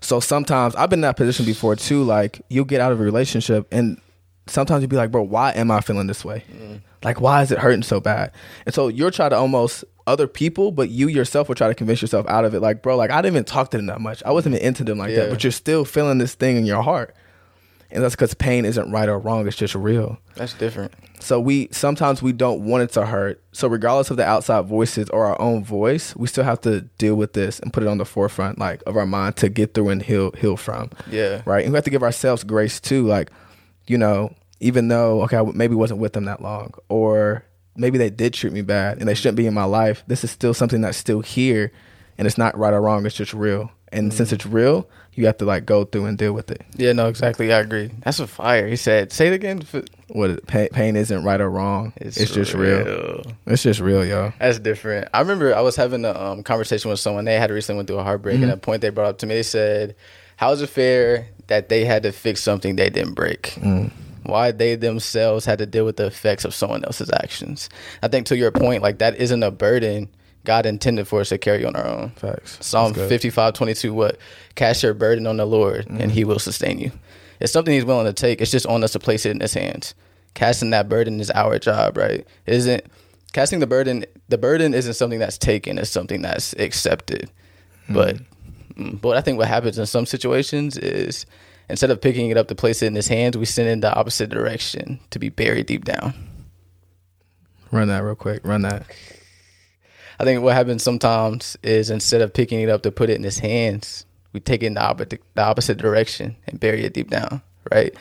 So 0.00 0.20
sometimes 0.20 0.74
I've 0.76 0.90
been 0.90 0.98
in 0.98 1.02
that 1.02 1.16
position 1.16 1.44
before 1.44 1.76
too. 1.76 2.02
Like 2.04 2.40
you'll 2.48 2.64
get 2.64 2.80
out 2.80 2.92
of 2.92 3.00
a 3.00 3.04
relationship, 3.04 3.66
and 3.70 4.00
sometimes 4.46 4.82
you'll 4.82 4.90
be 4.90 4.96
like, 4.96 5.10
"Bro, 5.10 5.24
why 5.24 5.52
am 5.52 5.70
I 5.70 5.80
feeling 5.80 6.06
this 6.06 6.24
way? 6.24 6.44
Mm. 6.52 6.80
Like, 7.02 7.20
why 7.20 7.42
is 7.42 7.52
it 7.52 7.58
hurting 7.58 7.82
so 7.82 8.00
bad?" 8.00 8.32
And 8.66 8.74
so 8.74 8.88
you're 8.88 9.10
trying 9.10 9.30
to 9.30 9.36
almost 9.36 9.84
other 10.08 10.26
people, 10.26 10.72
but 10.72 10.88
you 10.88 11.06
yourself 11.06 11.48
will 11.48 11.54
try 11.54 11.68
to 11.68 11.74
convince 11.74 12.00
yourself 12.00 12.26
out 12.28 12.44
of 12.44 12.54
it. 12.54 12.60
Like, 12.60 12.82
bro, 12.82 12.96
like 12.96 13.10
I 13.10 13.22
didn't 13.22 13.34
even 13.34 13.44
talk 13.44 13.70
to 13.70 13.76
them 13.76 13.86
that 13.86 14.00
much. 14.00 14.22
I 14.24 14.32
wasn't 14.32 14.54
even 14.56 14.66
into 14.66 14.84
them 14.84 14.98
like 14.98 15.10
yeah. 15.10 15.16
that. 15.20 15.30
But 15.30 15.44
you're 15.44 15.52
still 15.52 15.84
feeling 15.84 16.18
this 16.18 16.34
thing 16.34 16.56
in 16.56 16.64
your 16.64 16.82
heart. 16.82 17.14
And 17.90 18.04
that's 18.04 18.14
because 18.14 18.34
pain 18.34 18.66
isn't 18.66 18.90
right 18.90 19.08
or 19.08 19.18
wrong. 19.18 19.46
It's 19.46 19.56
just 19.56 19.74
real. 19.74 20.18
That's 20.34 20.52
different. 20.52 20.92
So 21.20 21.40
we 21.40 21.68
sometimes 21.72 22.22
we 22.22 22.32
don't 22.32 22.64
want 22.64 22.82
it 22.82 22.92
to 22.92 23.06
hurt. 23.06 23.42
So 23.52 23.66
regardless 23.66 24.10
of 24.10 24.18
the 24.18 24.26
outside 24.26 24.66
voices 24.66 25.08
or 25.10 25.24
our 25.24 25.40
own 25.40 25.64
voice, 25.64 26.14
we 26.14 26.26
still 26.26 26.44
have 26.44 26.60
to 26.62 26.82
deal 26.98 27.14
with 27.14 27.32
this 27.32 27.58
and 27.60 27.72
put 27.72 27.82
it 27.82 27.88
on 27.88 27.98
the 27.98 28.04
forefront, 28.04 28.58
like 28.58 28.82
of 28.86 28.96
our 28.96 29.06
mind 29.06 29.36
to 29.38 29.48
get 29.48 29.74
through 29.74 29.88
and 29.88 30.02
heal 30.02 30.32
heal 30.32 30.56
from. 30.56 30.90
Yeah. 31.10 31.42
Right. 31.46 31.64
And 31.64 31.72
we 31.72 31.76
have 31.76 31.84
to 31.84 31.90
give 31.90 32.02
ourselves 32.02 32.44
grace 32.44 32.78
too. 32.78 33.06
Like, 33.06 33.30
you 33.86 33.96
know, 33.96 34.34
even 34.60 34.88
though 34.88 35.22
okay, 35.22 35.36
I 35.36 35.42
maybe 35.42 35.74
wasn't 35.74 36.00
with 36.00 36.12
them 36.12 36.24
that 36.26 36.42
long, 36.42 36.74
or 36.88 37.44
maybe 37.78 37.96
they 37.96 38.10
did 38.10 38.34
treat 38.34 38.52
me 38.52 38.60
bad 38.62 38.98
and 38.98 39.08
they 39.08 39.14
shouldn't 39.14 39.36
be 39.36 39.46
in 39.46 39.54
my 39.54 39.64
life. 39.64 40.02
This 40.06 40.24
is 40.24 40.30
still 40.30 40.52
something 40.52 40.80
that's 40.80 40.98
still 40.98 41.20
here 41.20 41.72
and 42.18 42.26
it's 42.26 42.36
not 42.36 42.58
right 42.58 42.74
or 42.74 42.82
wrong. 42.82 43.06
It's 43.06 43.16
just 43.16 43.32
real. 43.32 43.70
And 43.90 44.10
mm-hmm. 44.10 44.16
since 44.16 44.32
it's 44.32 44.44
real, 44.44 44.88
you 45.14 45.26
have 45.26 45.38
to 45.38 45.46
like 45.46 45.64
go 45.64 45.84
through 45.84 46.06
and 46.06 46.18
deal 46.18 46.32
with 46.32 46.50
it. 46.50 46.60
Yeah, 46.76 46.92
no, 46.92 47.06
exactly. 47.06 47.52
I 47.52 47.60
agree. 47.60 47.90
That's 48.00 48.20
a 48.20 48.26
fire. 48.26 48.66
He 48.68 48.76
said, 48.76 49.12
say 49.12 49.28
it 49.28 49.32
again. 49.32 49.62
What 50.08 50.46
pain, 50.46 50.68
pain 50.72 50.96
isn't 50.96 51.24
right 51.24 51.40
or 51.40 51.48
wrong. 51.48 51.92
It's, 51.96 52.18
it's 52.18 52.32
just 52.32 52.52
real. 52.52 52.84
real. 52.84 53.22
It's 53.46 53.62
just 53.62 53.80
real, 53.80 54.04
y'all. 54.04 54.32
That's 54.38 54.58
different. 54.58 55.08
I 55.14 55.20
remember 55.20 55.54
I 55.54 55.60
was 55.60 55.76
having 55.76 56.04
a 56.04 56.12
um, 56.12 56.42
conversation 56.42 56.90
with 56.90 57.00
someone. 57.00 57.24
They 57.24 57.36
had 57.36 57.50
recently 57.50 57.78
went 57.78 57.88
through 57.88 57.98
a 57.98 58.04
heartbreak, 58.04 58.36
mm-hmm. 58.36 58.44
and 58.44 58.52
a 58.52 58.56
point 58.56 58.82
they 58.82 58.90
brought 58.90 59.08
up 59.08 59.18
to 59.18 59.26
me, 59.26 59.36
they 59.36 59.42
said, 59.42 59.96
"How 60.36 60.52
is 60.52 60.62
it 60.62 60.68
fair 60.68 61.28
that 61.46 61.68
they 61.68 61.84
had 61.84 62.02
to 62.04 62.12
fix 62.12 62.42
something 62.42 62.76
they 62.76 62.90
didn't 62.90 63.14
break?" 63.14 63.54
Mm 63.60 63.90
why 64.28 64.52
they 64.52 64.76
themselves 64.76 65.44
had 65.44 65.58
to 65.58 65.66
deal 65.66 65.84
with 65.84 65.96
the 65.96 66.06
effects 66.06 66.44
of 66.44 66.54
someone 66.54 66.84
else's 66.84 67.10
actions. 67.12 67.68
I 68.02 68.08
think 68.08 68.26
to 68.26 68.36
your 68.36 68.52
point, 68.52 68.82
like 68.82 68.98
that 68.98 69.16
isn't 69.16 69.42
a 69.42 69.50
burden 69.50 70.08
God 70.44 70.64
intended 70.64 71.06
for 71.06 71.20
us 71.20 71.28
to 71.30 71.38
carry 71.38 71.64
on 71.64 71.76
our 71.76 71.86
own. 71.86 72.10
Facts. 72.10 72.58
Psalm 72.64 72.94
55, 72.94 73.52
22, 73.54 73.92
what? 73.92 74.18
Cast 74.54 74.82
your 74.82 74.94
burden 74.94 75.26
on 75.26 75.36
the 75.36 75.44
Lord 75.44 75.86
mm-hmm. 75.86 76.00
and 76.00 76.12
he 76.12 76.24
will 76.24 76.38
sustain 76.38 76.78
you. 76.78 76.92
It's 77.40 77.52
something 77.52 77.74
he's 77.74 77.84
willing 77.84 78.06
to 78.06 78.12
take. 78.12 78.40
It's 78.40 78.50
just 78.50 78.66
on 78.66 78.82
us 78.82 78.92
to 78.92 78.98
place 78.98 79.26
it 79.26 79.30
in 79.32 79.40
his 79.40 79.54
hands. 79.54 79.94
Casting 80.34 80.70
that 80.70 80.88
burden 80.88 81.20
is 81.20 81.30
our 81.32 81.58
job, 81.58 81.96
right? 81.96 82.26
It 82.46 82.54
isn't 82.54 82.86
casting 83.32 83.60
the 83.60 83.66
burden 83.66 84.04
the 84.28 84.38
burden 84.38 84.72
isn't 84.72 84.94
something 84.94 85.18
that's 85.18 85.38
taken, 85.38 85.78
it's 85.78 85.90
something 85.90 86.22
that's 86.22 86.54
accepted. 86.54 87.30
Mm-hmm. 87.88 87.94
But 87.94 89.00
but 89.00 89.16
I 89.16 89.20
think 89.20 89.38
what 89.38 89.48
happens 89.48 89.78
in 89.78 89.86
some 89.86 90.06
situations 90.06 90.76
is 90.76 91.26
instead 91.68 91.90
of 91.90 92.00
picking 92.00 92.30
it 92.30 92.36
up 92.36 92.48
to 92.48 92.54
place 92.54 92.82
it 92.82 92.86
in 92.86 92.94
his 92.94 93.08
hands, 93.08 93.36
we 93.36 93.44
send 93.44 93.68
it 93.68 93.72
in 93.72 93.80
the 93.80 93.94
opposite 93.94 94.30
direction 94.30 95.00
to 95.10 95.18
be 95.18 95.28
buried 95.28 95.66
deep 95.66 95.84
down. 95.84 96.14
Run 97.70 97.88
that 97.88 98.02
real 98.02 98.14
quick. 98.14 98.40
Run 98.44 98.62
that. 98.62 98.84
I 100.20 100.24
think 100.24 100.42
what 100.42 100.54
happens 100.54 100.82
sometimes 100.82 101.56
is 101.62 101.90
instead 101.90 102.22
of 102.22 102.32
picking 102.32 102.60
it 102.60 102.68
up 102.68 102.82
to 102.82 102.90
put 102.90 103.10
it 103.10 103.16
in 103.16 103.22
his 103.22 103.38
hands, 103.38 104.04
we 104.32 104.40
take 104.40 104.62
it 104.62 104.66
in 104.66 104.74
the 104.74 104.82
opposite, 104.82 105.22
the 105.34 105.42
opposite 105.42 105.78
direction 105.78 106.36
and 106.46 106.58
bury 106.58 106.84
it 106.84 106.94
deep 106.94 107.10
down, 107.10 107.40
right? 107.70 107.94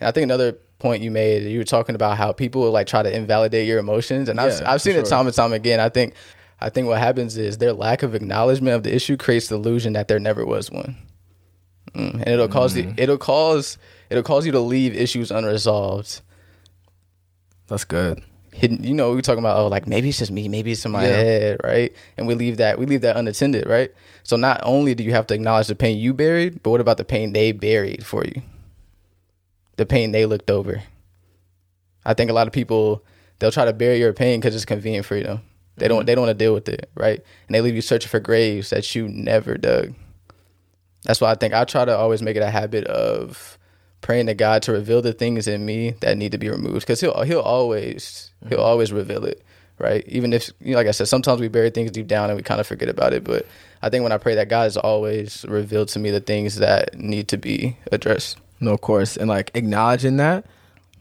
And 0.00 0.08
I 0.08 0.10
think 0.10 0.24
another 0.24 0.56
point 0.78 1.02
you 1.02 1.10
made, 1.10 1.42
you 1.42 1.58
were 1.58 1.64
talking 1.64 1.94
about 1.94 2.16
how 2.16 2.32
people 2.32 2.62
will 2.62 2.72
like 2.72 2.86
try 2.86 3.02
to 3.02 3.14
invalidate 3.14 3.68
your 3.68 3.78
emotions, 3.78 4.28
and 4.28 4.40
I've 4.40 4.60
I've 4.66 4.82
seen 4.82 4.94
sure. 4.94 5.02
it 5.02 5.08
time 5.08 5.26
and 5.26 5.36
time 5.36 5.52
again. 5.52 5.78
I 5.78 5.90
think 5.90 6.14
I 6.60 6.70
think 6.70 6.88
what 6.88 6.98
happens 6.98 7.36
is 7.36 7.58
their 7.58 7.72
lack 7.72 8.02
of 8.02 8.14
acknowledgement 8.14 8.74
of 8.74 8.82
the 8.82 8.94
issue 8.94 9.16
creates 9.16 9.48
the 9.48 9.54
illusion 9.54 9.92
that 9.92 10.08
there 10.08 10.18
never 10.18 10.44
was 10.44 10.70
one. 10.70 10.96
Mm, 11.94 12.14
and 12.14 12.28
it'll 12.28 12.48
cause 12.48 12.74
mm. 12.74 12.94
the, 12.94 13.02
it'll 13.02 13.18
cause 13.18 13.78
it'll 14.08 14.22
cause 14.22 14.46
you 14.46 14.52
to 14.52 14.60
leave 14.60 14.94
issues 14.94 15.30
unresolved. 15.30 16.20
That's 17.66 17.84
good. 17.84 18.22
Hidden, 18.52 18.82
you 18.82 18.94
know, 18.94 19.12
we 19.12 19.22
talking 19.22 19.38
about 19.38 19.58
oh, 19.58 19.68
like 19.68 19.86
maybe 19.86 20.08
it's 20.08 20.18
just 20.18 20.30
me, 20.30 20.48
maybe 20.48 20.72
it's 20.72 20.84
in 20.84 20.92
my 20.92 21.06
yeah. 21.06 21.16
head, 21.16 21.60
right? 21.62 21.94
And 22.16 22.26
we 22.26 22.34
leave 22.34 22.56
that 22.58 22.78
we 22.78 22.86
leave 22.86 23.02
that 23.02 23.16
unattended, 23.16 23.66
right? 23.66 23.92
So 24.22 24.36
not 24.36 24.60
only 24.64 24.94
do 24.94 25.04
you 25.04 25.12
have 25.12 25.26
to 25.28 25.34
acknowledge 25.34 25.68
the 25.68 25.74
pain 25.74 25.98
you 25.98 26.12
buried, 26.12 26.62
but 26.62 26.70
what 26.70 26.80
about 26.80 26.96
the 26.96 27.04
pain 27.04 27.32
they 27.32 27.52
buried 27.52 28.04
for 28.04 28.24
you? 28.24 28.42
The 29.76 29.86
pain 29.86 30.12
they 30.12 30.26
looked 30.26 30.50
over. 30.50 30.82
I 32.04 32.14
think 32.14 32.30
a 32.30 32.34
lot 32.34 32.46
of 32.46 32.52
people 32.52 33.04
they'll 33.38 33.50
try 33.50 33.64
to 33.64 33.72
bury 33.72 33.98
your 33.98 34.12
pain 34.12 34.40
because 34.40 34.54
it's 34.54 34.64
convenient 34.64 35.06
for 35.06 35.20
them. 35.20 35.42
They 35.76 35.88
don't 35.88 36.00
mm-hmm. 36.00 36.06
they 36.06 36.14
don't 36.14 36.26
want 36.26 36.38
to 36.38 36.44
deal 36.44 36.54
with 36.54 36.68
it, 36.68 36.90
right? 36.94 37.20
And 37.48 37.54
they 37.54 37.60
leave 37.60 37.74
you 37.74 37.82
searching 37.82 38.08
for 38.08 38.20
graves 38.20 38.70
that 38.70 38.94
you 38.94 39.08
never 39.08 39.56
dug. 39.56 39.94
That's 41.04 41.20
why 41.20 41.30
I 41.30 41.34
think 41.34 41.54
I 41.54 41.64
try 41.64 41.84
to 41.84 41.96
always 41.96 42.22
make 42.22 42.36
it 42.36 42.42
a 42.42 42.50
habit 42.50 42.84
of 42.84 43.58
praying 44.00 44.26
to 44.26 44.34
God 44.34 44.62
to 44.62 44.72
reveal 44.72 45.02
the 45.02 45.12
things 45.12 45.46
in 45.46 45.64
me 45.64 45.90
that 46.00 46.16
need 46.16 46.32
to 46.32 46.38
be 46.38 46.48
removed 46.48 46.80
because 46.80 47.00
he'll 47.00 47.22
he'll 47.22 47.40
always 47.40 48.30
mm-hmm. 48.40 48.50
he'll 48.50 48.64
always 48.64 48.92
reveal 48.92 49.24
it 49.24 49.42
right? 49.78 50.04
Even 50.08 50.34
if 50.34 50.50
you 50.60 50.72
know, 50.72 50.76
like 50.76 50.86
I 50.86 50.90
said 50.90 51.08
sometimes 51.08 51.40
we 51.40 51.48
bury 51.48 51.70
things 51.70 51.90
deep 51.90 52.06
down 52.06 52.28
and 52.28 52.36
we 52.36 52.42
kind 52.42 52.60
of 52.60 52.66
forget 52.66 52.88
about 52.88 53.12
it 53.12 53.24
but 53.24 53.46
I 53.82 53.88
think 53.88 54.02
when 54.02 54.12
I 54.12 54.18
pray 54.18 54.34
that 54.34 54.48
God 54.48 54.64
has 54.64 54.76
always 54.76 55.44
revealed 55.48 55.88
to 55.88 55.98
me 55.98 56.10
the 56.10 56.20
things 56.20 56.56
that 56.56 56.94
need 56.98 57.28
to 57.28 57.38
be 57.38 57.78
addressed. 57.90 58.38
No 58.60 58.72
of 58.72 58.82
course. 58.82 59.16
And 59.16 59.28
like 59.28 59.50
acknowledging 59.54 60.18
that 60.18 60.44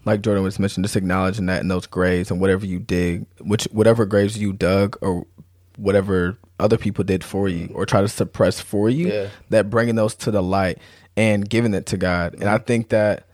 like 0.06 0.22
Jordan 0.22 0.44
was 0.44 0.60
mentioned 0.60 0.86
just 0.86 0.96
acknowledging 0.96 1.46
that 1.48 1.62
in 1.62 1.68
those 1.68 1.88
graves 1.88 2.32
and 2.32 2.39
whatever 2.39 2.65
you 2.65 2.79
dig 2.79 3.25
which 3.39 3.65
whatever 3.65 4.06
graves 4.06 4.38
you 4.38 4.53
dug 4.53 4.98
or 5.01 5.25
whatever 5.77 6.38
other 6.60 6.78
people 6.78 7.04
did 7.04 7.24
for 7.24 7.50
you 7.50 7.70
or 7.74 7.86
try 7.86 8.01
to 8.01 8.08
suppress 8.08 8.60
for 8.60 8.89
you 8.89 9.08
yeah. 9.08 9.30
that 9.50 9.70
bringing 9.70 9.96
those 9.96 10.16
to 10.16 10.32
the 10.32 10.44
light 10.44 10.78
and 11.16 11.50
giving 11.50 11.74
it 11.74 11.86
to 11.88 11.98
God. 11.98 12.34
And 12.36 12.46
I 12.46 12.58
mm-hmm. 12.58 12.66
think 12.66 12.89
that 12.89 13.25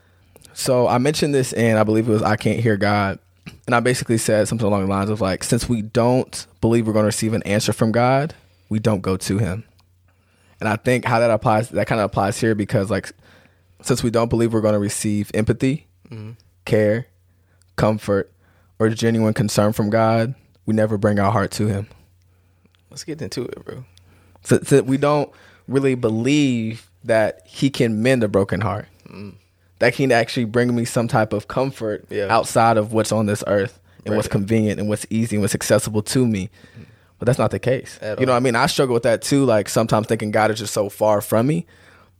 so 0.54 0.88
I 0.88 0.98
mentioned 0.98 1.36
this 1.36 1.54
and 1.54 1.78
I 1.78 1.84
believe 1.84 2.08
it 2.08 2.12
was 2.12 2.24
I 2.24 2.36
can't 2.36 2.60
hear 2.60 2.78
God. 2.78 3.20
And 3.68 3.76
I 3.76 3.80
basically 3.80 4.18
said 4.18 4.48
something 4.48 4.66
along 4.66 4.82
the 4.82 4.90
lines 4.90 5.10
of 5.10 5.22
like 5.22 5.44
since 5.44 5.68
we 5.68 5.82
don't 5.82 6.48
believe 6.62 6.88
we're 6.88 6.94
going 6.94 7.04
to 7.04 7.08
receive 7.08 7.34
an 7.34 7.44
answer 7.44 7.74
from 7.74 7.92
God, 7.92 8.34
we 8.70 8.80
don't 8.80 9.02
go 9.02 9.18
to 9.18 9.38
him. 9.38 9.66
And 10.60 10.70
I 10.70 10.78
think 10.78 11.06
how 11.06 11.20
that 11.20 11.30
applies 11.32 11.70
that 11.70 11.88
kind 11.88 12.00
of 12.00 12.06
applies 12.06 12.40
here 12.40 12.56
because 12.56 12.90
like 12.90 13.12
since 13.82 14.02
we 14.02 14.10
don't 14.10 14.30
believe 14.30 14.54
we're 14.54 14.62
going 14.62 14.74
to 14.74 14.80
receive 14.80 15.30
empathy, 15.34 15.88
mm-hmm. 16.10 16.32
care, 16.64 17.08
comfort, 17.76 18.32
or 18.80 18.90
genuine 18.90 19.34
concern 19.34 19.74
from 19.74 19.90
God, 19.90 20.34
we 20.66 20.74
never 20.74 20.98
bring 20.98 21.20
our 21.20 21.32
heart 21.32 21.52
to 21.52 21.68
Him. 21.68 21.88
Let's 22.96 23.04
get 23.04 23.22
into 23.22 23.44
it, 23.44 23.66
bro. 23.66 23.84
So, 24.44 24.60
so 24.64 24.82
we 24.84 24.96
don't 24.96 25.30
really 25.68 25.96
believe 25.96 26.90
that 27.04 27.42
He 27.46 27.70
can 27.70 28.02
mend 28.02 28.24
a 28.24 28.30
broken 28.30 28.62
heart. 28.62 28.88
Mm. 29.10 29.34
That 29.80 29.96
can 29.96 30.14
actually 30.14 30.46
bring 30.46 30.74
me 30.74 30.86
some 30.86 31.10
type 31.10 31.34
of 31.34 31.50
comfort 31.50 32.06
Yeah. 32.10 32.34
outside 32.34 32.78
of 32.78 32.94
what's 32.94 33.12
on 33.12 33.26
this 33.26 33.44
earth 33.48 33.78
and 34.06 34.16
what's 34.16 34.30
convenient 34.30 34.80
and 34.80 34.88
what's 34.88 35.06
easy 35.10 35.36
and 35.36 35.42
what's 35.42 35.54
accessible 35.54 36.04
to 36.04 36.26
me. 36.26 36.50
But 37.20 37.26
that's 37.26 37.38
not 37.38 37.52
the 37.52 37.60
case. 37.60 38.00
At 38.02 38.18
you 38.22 38.26
know 38.26 38.32
what 38.32 38.38
I 38.38 38.40
mean? 38.40 38.56
I 38.56 38.66
struggle 38.68 38.94
with 38.94 39.04
that 39.04 39.22
too. 39.22 39.44
Like 39.44 39.68
sometimes 39.68 40.08
thinking 40.08 40.32
God 40.32 40.50
is 40.52 40.60
just 40.60 40.74
so 40.74 40.88
far 40.88 41.20
from 41.20 41.48
me, 41.48 41.66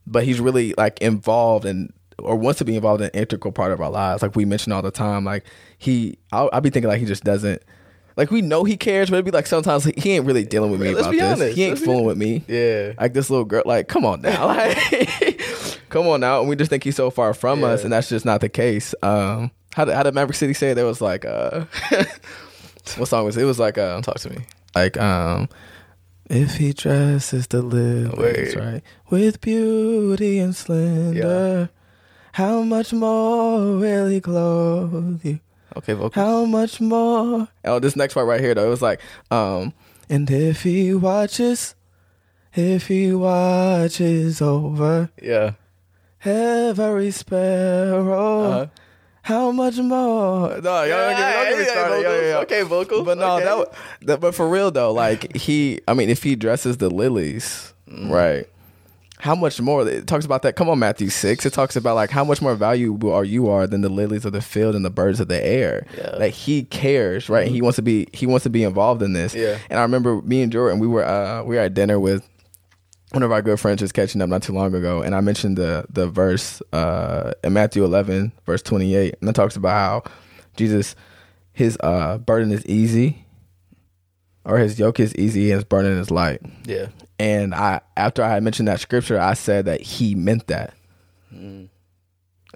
but 0.06 0.24
He's 0.24 0.40
really 0.40 0.74
like 0.76 1.00
involved 1.00 1.64
and 1.64 1.90
or 2.18 2.36
wants 2.36 2.58
to 2.58 2.66
be 2.66 2.76
involved 2.76 3.00
in 3.00 3.06
an 3.06 3.14
integral 3.18 3.52
part 3.52 3.72
of 3.72 3.80
our 3.80 3.90
lives. 3.90 4.20
Like 4.20 4.36
we 4.36 4.44
mention 4.44 4.72
all 4.72 4.82
the 4.82 4.90
time. 4.90 5.24
Like 5.24 5.44
He, 5.78 6.18
I'll, 6.32 6.50
I'll 6.52 6.60
be 6.60 6.68
thinking 6.68 6.90
like 6.90 7.00
He 7.00 7.06
just 7.06 7.24
doesn't. 7.24 7.62
Like 8.16 8.30
we 8.30 8.40
know 8.42 8.64
He 8.64 8.76
cares, 8.76 9.10
but 9.10 9.16
it'd 9.16 9.24
be 9.26 9.30
like 9.30 9.46
sometimes 9.46 9.84
he, 9.84 9.92
he 9.96 10.12
ain't 10.12 10.24
really 10.26 10.44
dealing 10.44 10.70
with 10.70 10.80
me 10.80 10.88
Let's 10.88 11.00
about 11.02 11.10
be 11.10 11.18
this. 11.20 11.32
honest. 11.40 11.56
He 11.56 11.62
ain't 11.64 11.70
Let's 11.72 11.80
be 11.82 11.86
fooling 11.86 12.04
with 12.06 12.16
me. 12.16 12.42
Yeah. 12.48 12.92
Like 12.98 13.12
this 13.12 13.28
little 13.30 13.44
girl. 13.44 13.62
Like 13.66 13.88
come 13.88 14.04
on 14.04 14.22
now. 14.22 14.46
Like 14.56 15.42
come 15.90 16.06
on 16.08 16.20
now. 16.20 16.40
And 16.40 16.48
we 16.48 16.56
just 16.56 16.70
think 16.70 16.82
He's 16.84 16.96
so 16.96 17.10
far 17.10 17.34
from 17.34 17.62
us, 17.62 17.84
and 17.84 17.92
that's 17.92 18.08
just 18.08 18.24
not 18.24 18.40
the 18.40 18.48
case. 18.48 18.94
Um, 19.02 19.50
how 19.74 19.84
did, 19.84 19.94
how 19.94 20.02
did 20.02 20.14
Maverick 20.14 20.36
City 20.36 20.54
say 20.54 20.70
it? 20.70 20.74
There 20.74 20.86
was 20.86 21.00
like 21.00 21.24
uh, 21.24 21.66
what 22.96 23.06
song 23.08 23.24
was 23.26 23.36
it? 23.36 23.42
It 23.42 23.46
was 23.46 23.58
like 23.58 23.76
um, 23.78 24.02
Talk 24.02 24.18
to 24.20 24.30
me. 24.30 24.38
like 24.74 24.96
um 24.98 25.48
if 26.28 26.56
he 26.56 26.72
dresses 26.72 27.46
the 27.46 27.62
lilies 27.62 28.16
Wait. 28.18 28.56
right 28.56 28.82
with 29.10 29.40
beauty 29.40 30.38
and 30.40 30.56
splendor 30.56 31.70
how 32.32 32.62
much 32.62 32.92
more 32.92 33.76
will 33.78 34.08
he 34.08 34.20
clothe 34.20 35.24
you 35.24 35.38
Okay, 35.76 35.92
vocals. 35.92 36.14
how 36.14 36.44
much 36.46 36.80
more 36.80 37.48
oh 37.64 37.78
this 37.78 37.96
next 37.96 38.14
part 38.14 38.26
right 38.26 38.40
here 38.40 38.54
though 38.54 38.66
it 38.66 38.70
was 38.70 38.82
like 38.82 39.00
um 39.30 39.72
and 40.08 40.30
if 40.30 40.62
he 40.62 40.94
watches 40.94 41.74
if 42.54 42.86
he 42.86 43.12
watches 43.12 44.40
over 44.40 45.10
Yeah. 45.20 45.52
every 46.24 47.10
sparrow 47.10 48.42
Uh-huh. 48.42 48.66
how 49.22 49.50
much 49.50 49.76
more 49.76 50.48
no 50.60 50.82
y'all 50.84 50.88
don't 50.88 51.16
get, 51.16 51.32
don't 51.32 51.48
get 51.48 51.58
me 51.58 51.64
Yeah, 51.64 51.70
started. 51.70 52.02
Yeah, 52.02 52.20
yeah, 52.20 52.28
yeah. 52.28 52.38
Okay, 52.38 52.62
vocals. 52.62 53.04
But 53.04 53.18
no, 53.18 53.36
Okay. 53.36 53.44
that, 53.44 53.72
that 54.06 54.20
but 54.20 54.34
for 54.34 54.48
real 54.48 54.70
though, 54.70 54.92
like 54.92 55.34
he, 55.36 55.80
I 55.88 55.94
mean, 55.94 56.08
if 56.10 56.22
he 56.22 56.36
dresses 56.36 56.76
the 56.78 56.88
lilies, 56.90 57.72
Mm. 57.90 58.10
right? 58.10 58.46
How 59.18 59.34
much 59.34 59.60
more? 59.60 59.88
It 59.88 60.06
talks 60.06 60.24
about 60.26 60.42
that. 60.42 60.56
Come 60.56 60.68
on, 60.68 60.78
Matthew 60.78 61.08
six. 61.08 61.46
It 61.46 61.52
talks 61.52 61.74
about 61.74 61.94
like 61.94 62.10
how 62.10 62.24
much 62.24 62.42
more 62.42 62.54
valuable 62.54 63.12
are 63.12 63.24
you 63.24 63.48
are 63.48 63.66
than 63.66 63.80
the 63.80 63.88
lilies 63.88 64.24
of 64.24 64.32
the 64.32 64.42
field 64.42 64.74
and 64.74 64.84
the 64.84 64.90
birds 64.90 65.20
of 65.20 65.28
the 65.28 65.42
air. 65.42 65.86
Yeah. 65.96 66.04
Mm-hmm. 66.04 66.20
Like 66.20 66.34
he 66.34 66.64
cares, 66.64 67.28
right? 67.28 67.48
He 67.48 67.62
wants 67.62 67.76
to 67.76 67.82
be. 67.82 68.08
He 68.12 68.26
wants 68.26 68.44
to 68.44 68.50
be 68.50 68.62
involved 68.62 69.02
in 69.02 69.14
this. 69.14 69.34
Yeah. 69.34 69.58
And 69.70 69.78
I 69.78 69.82
remember 69.82 70.20
me 70.22 70.42
and 70.42 70.52
Jordan, 70.52 70.78
we 70.78 70.86
were 70.86 71.04
uh 71.04 71.42
we 71.44 71.56
were 71.56 71.62
at 71.62 71.74
dinner 71.74 71.98
with 71.98 72.28
one 73.12 73.22
of 73.22 73.32
our 73.32 73.42
good 73.42 73.58
friends 73.58 73.80
just 73.80 73.94
catching 73.94 74.20
up 74.20 74.28
not 74.28 74.42
too 74.42 74.52
long 74.52 74.74
ago, 74.74 75.02
and 75.02 75.14
I 75.14 75.20
mentioned 75.20 75.56
the 75.56 75.86
the 75.88 76.08
verse 76.08 76.60
uh, 76.72 77.32
in 77.44 77.52
Matthew 77.52 77.84
11, 77.84 78.32
verse 78.44 78.62
28, 78.62 79.16
and 79.20 79.30
it 79.30 79.32
talks 79.32 79.56
about 79.56 79.70
how 80.04 80.12
Jesus, 80.56 80.96
his 81.52 81.78
uh, 81.80 82.18
burden 82.18 82.50
is 82.52 82.64
easy, 82.66 83.25
or 84.46 84.58
his 84.58 84.78
yoke 84.78 85.00
is 85.00 85.14
easy, 85.16 85.50
and 85.50 85.56
his 85.56 85.64
burden 85.64 85.98
is 85.98 86.10
light. 86.10 86.40
Yeah. 86.64 86.86
And 87.18 87.54
I, 87.54 87.80
after 87.96 88.22
I 88.22 88.30
had 88.30 88.42
mentioned 88.42 88.68
that 88.68 88.80
scripture, 88.80 89.18
I 89.18 89.34
said 89.34 89.64
that 89.64 89.80
he 89.82 90.14
meant 90.14 90.46
that. 90.46 90.72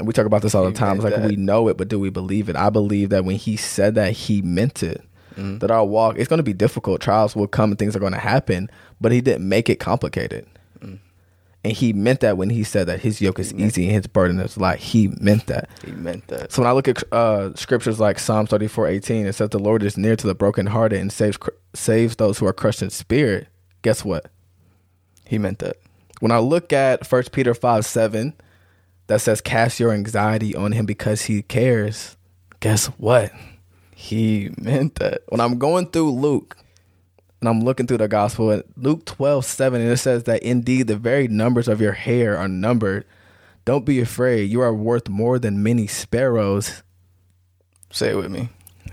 And 0.01 0.07
we 0.07 0.13
talk 0.13 0.25
about 0.25 0.41
this 0.43 0.55
all 0.55 0.65
the 0.65 0.73
time. 0.73 0.97
It's 0.97 1.05
like 1.05 1.15
that. 1.15 1.29
we 1.29 1.37
know 1.37 1.69
it, 1.69 1.77
but 1.77 1.89
do 1.89 1.99
we 1.99 2.09
believe 2.09 2.49
it? 2.49 2.57
I 2.57 2.71
believe 2.71 3.11
that 3.11 3.25
when 3.25 3.37
he 3.37 3.57
said 3.57 3.97
that, 3.97 4.13
he 4.13 4.41
meant 4.41 4.83
it. 4.83 5.03
Mm-hmm. 5.33 5.59
That 5.59 5.71
our 5.71 5.85
walk, 5.85 6.17
it's 6.19 6.29
going 6.29 6.39
to 6.39 6.45
be 6.45 6.55
difficult. 6.55 7.01
Trials 7.01 7.37
will 7.37 7.47
come 7.47 7.71
and 7.71 7.79
things 7.79 7.95
are 7.95 8.01
going 8.01 8.13
to 8.13 8.19
happen, 8.19 8.71
but 9.01 9.13
he 9.13 9.21
didn't 9.21 9.49
make 9.49 9.69
it 9.69 9.77
complicated. 9.77 10.47
And 11.63 11.75
he 11.75 11.93
meant 11.93 12.21
that 12.21 12.39
when 12.39 12.49
he 12.49 12.65
said 12.65 12.87
that 12.87 13.01
his 13.01 13.21
yoke 13.21 13.39
is 13.39 13.53
easy 13.53 13.85
and 13.85 13.95
his 13.95 14.07
burden 14.07 14.41
is 14.41 14.57
light. 14.57 14.79
He 14.79 15.09
meant 15.21 15.47
that. 15.49 15.69
He 15.85 15.93
meant 15.93 16.27
that. 16.29 16.53
So 16.53 16.63
when 16.63 16.69
I 16.71 16.73
look 16.73 16.89
at 16.89 17.03
uh, 17.13 17.55
scriptures 17.55 18.01
like 18.01 18.19
Psalm 18.19 18.47
thirty 18.47 18.67
four 18.67 18.87
eighteen, 18.87 19.27
it 19.27 19.35
says 19.35 19.51
the 19.51 19.59
Lord 19.59 19.83
is 19.83 19.99
near 19.99 20.17
to 20.17 20.27
the 20.27 20.35
brokenhearted 20.35 20.99
and 20.99 21.13
saves 21.13 21.37
cr- 21.37 21.51
saves 21.75 22.17
those 22.17 22.39
who 22.39 22.47
are 22.47 22.55
crushed 22.55 22.81
in 22.81 22.89
spirit. 22.89 23.49
Guess 23.83 24.07
what? 24.07 24.31
He 25.27 25.37
meant 25.37 25.59
that. 25.59 25.77
When 26.21 26.33
I 26.33 26.39
look 26.39 26.73
at 26.73 27.07
First 27.07 27.31
Peter 27.31 27.53
five 27.53 27.85
seven, 27.85 28.33
that 29.09 29.21
says 29.21 29.43
cast 29.43 29.79
your 29.79 29.93
anxiety 29.93 30.55
on 30.57 30.73
him 30.73 30.87
because 30.87 31.23
he 31.23 31.43
cares. 31.43 32.17
Guess 32.61 32.87
what? 32.87 33.33
He 33.95 34.51
meant 34.57 34.95
that. 34.95 35.25
When 35.29 35.43
I'm 35.43 35.59
going 35.59 35.91
through 35.91 36.13
Luke 36.13 36.57
and 37.41 37.49
I'm 37.49 37.61
looking 37.61 37.87
through 37.87 37.99
the 37.99 38.09
gospel 38.09 38.53
at 38.53 38.67
Luke 38.77 39.05
twelve 39.05 39.45
seven, 39.45 39.81
and 39.81 39.91
it 39.91 39.97
says 39.97 40.25
that 40.25 40.43
indeed 40.43 40.87
the 40.87 40.97
very 40.97 41.29
numbers 41.29 41.69
of 41.69 41.81
your 41.81 41.93
hair 41.93 42.37
are 42.37 42.49
numbered. 42.49 43.05
Don't 43.65 43.85
be 43.85 44.01
afraid. 44.01 44.51
You 44.51 44.61
are 44.61 44.75
worth 44.75 45.09
more 45.09 45.39
than 45.39 45.63
many 45.63 45.87
sparrows. 45.87 46.83
Say 47.91 48.11
it 48.11 48.17
with 48.17 48.31
me. 48.31 48.49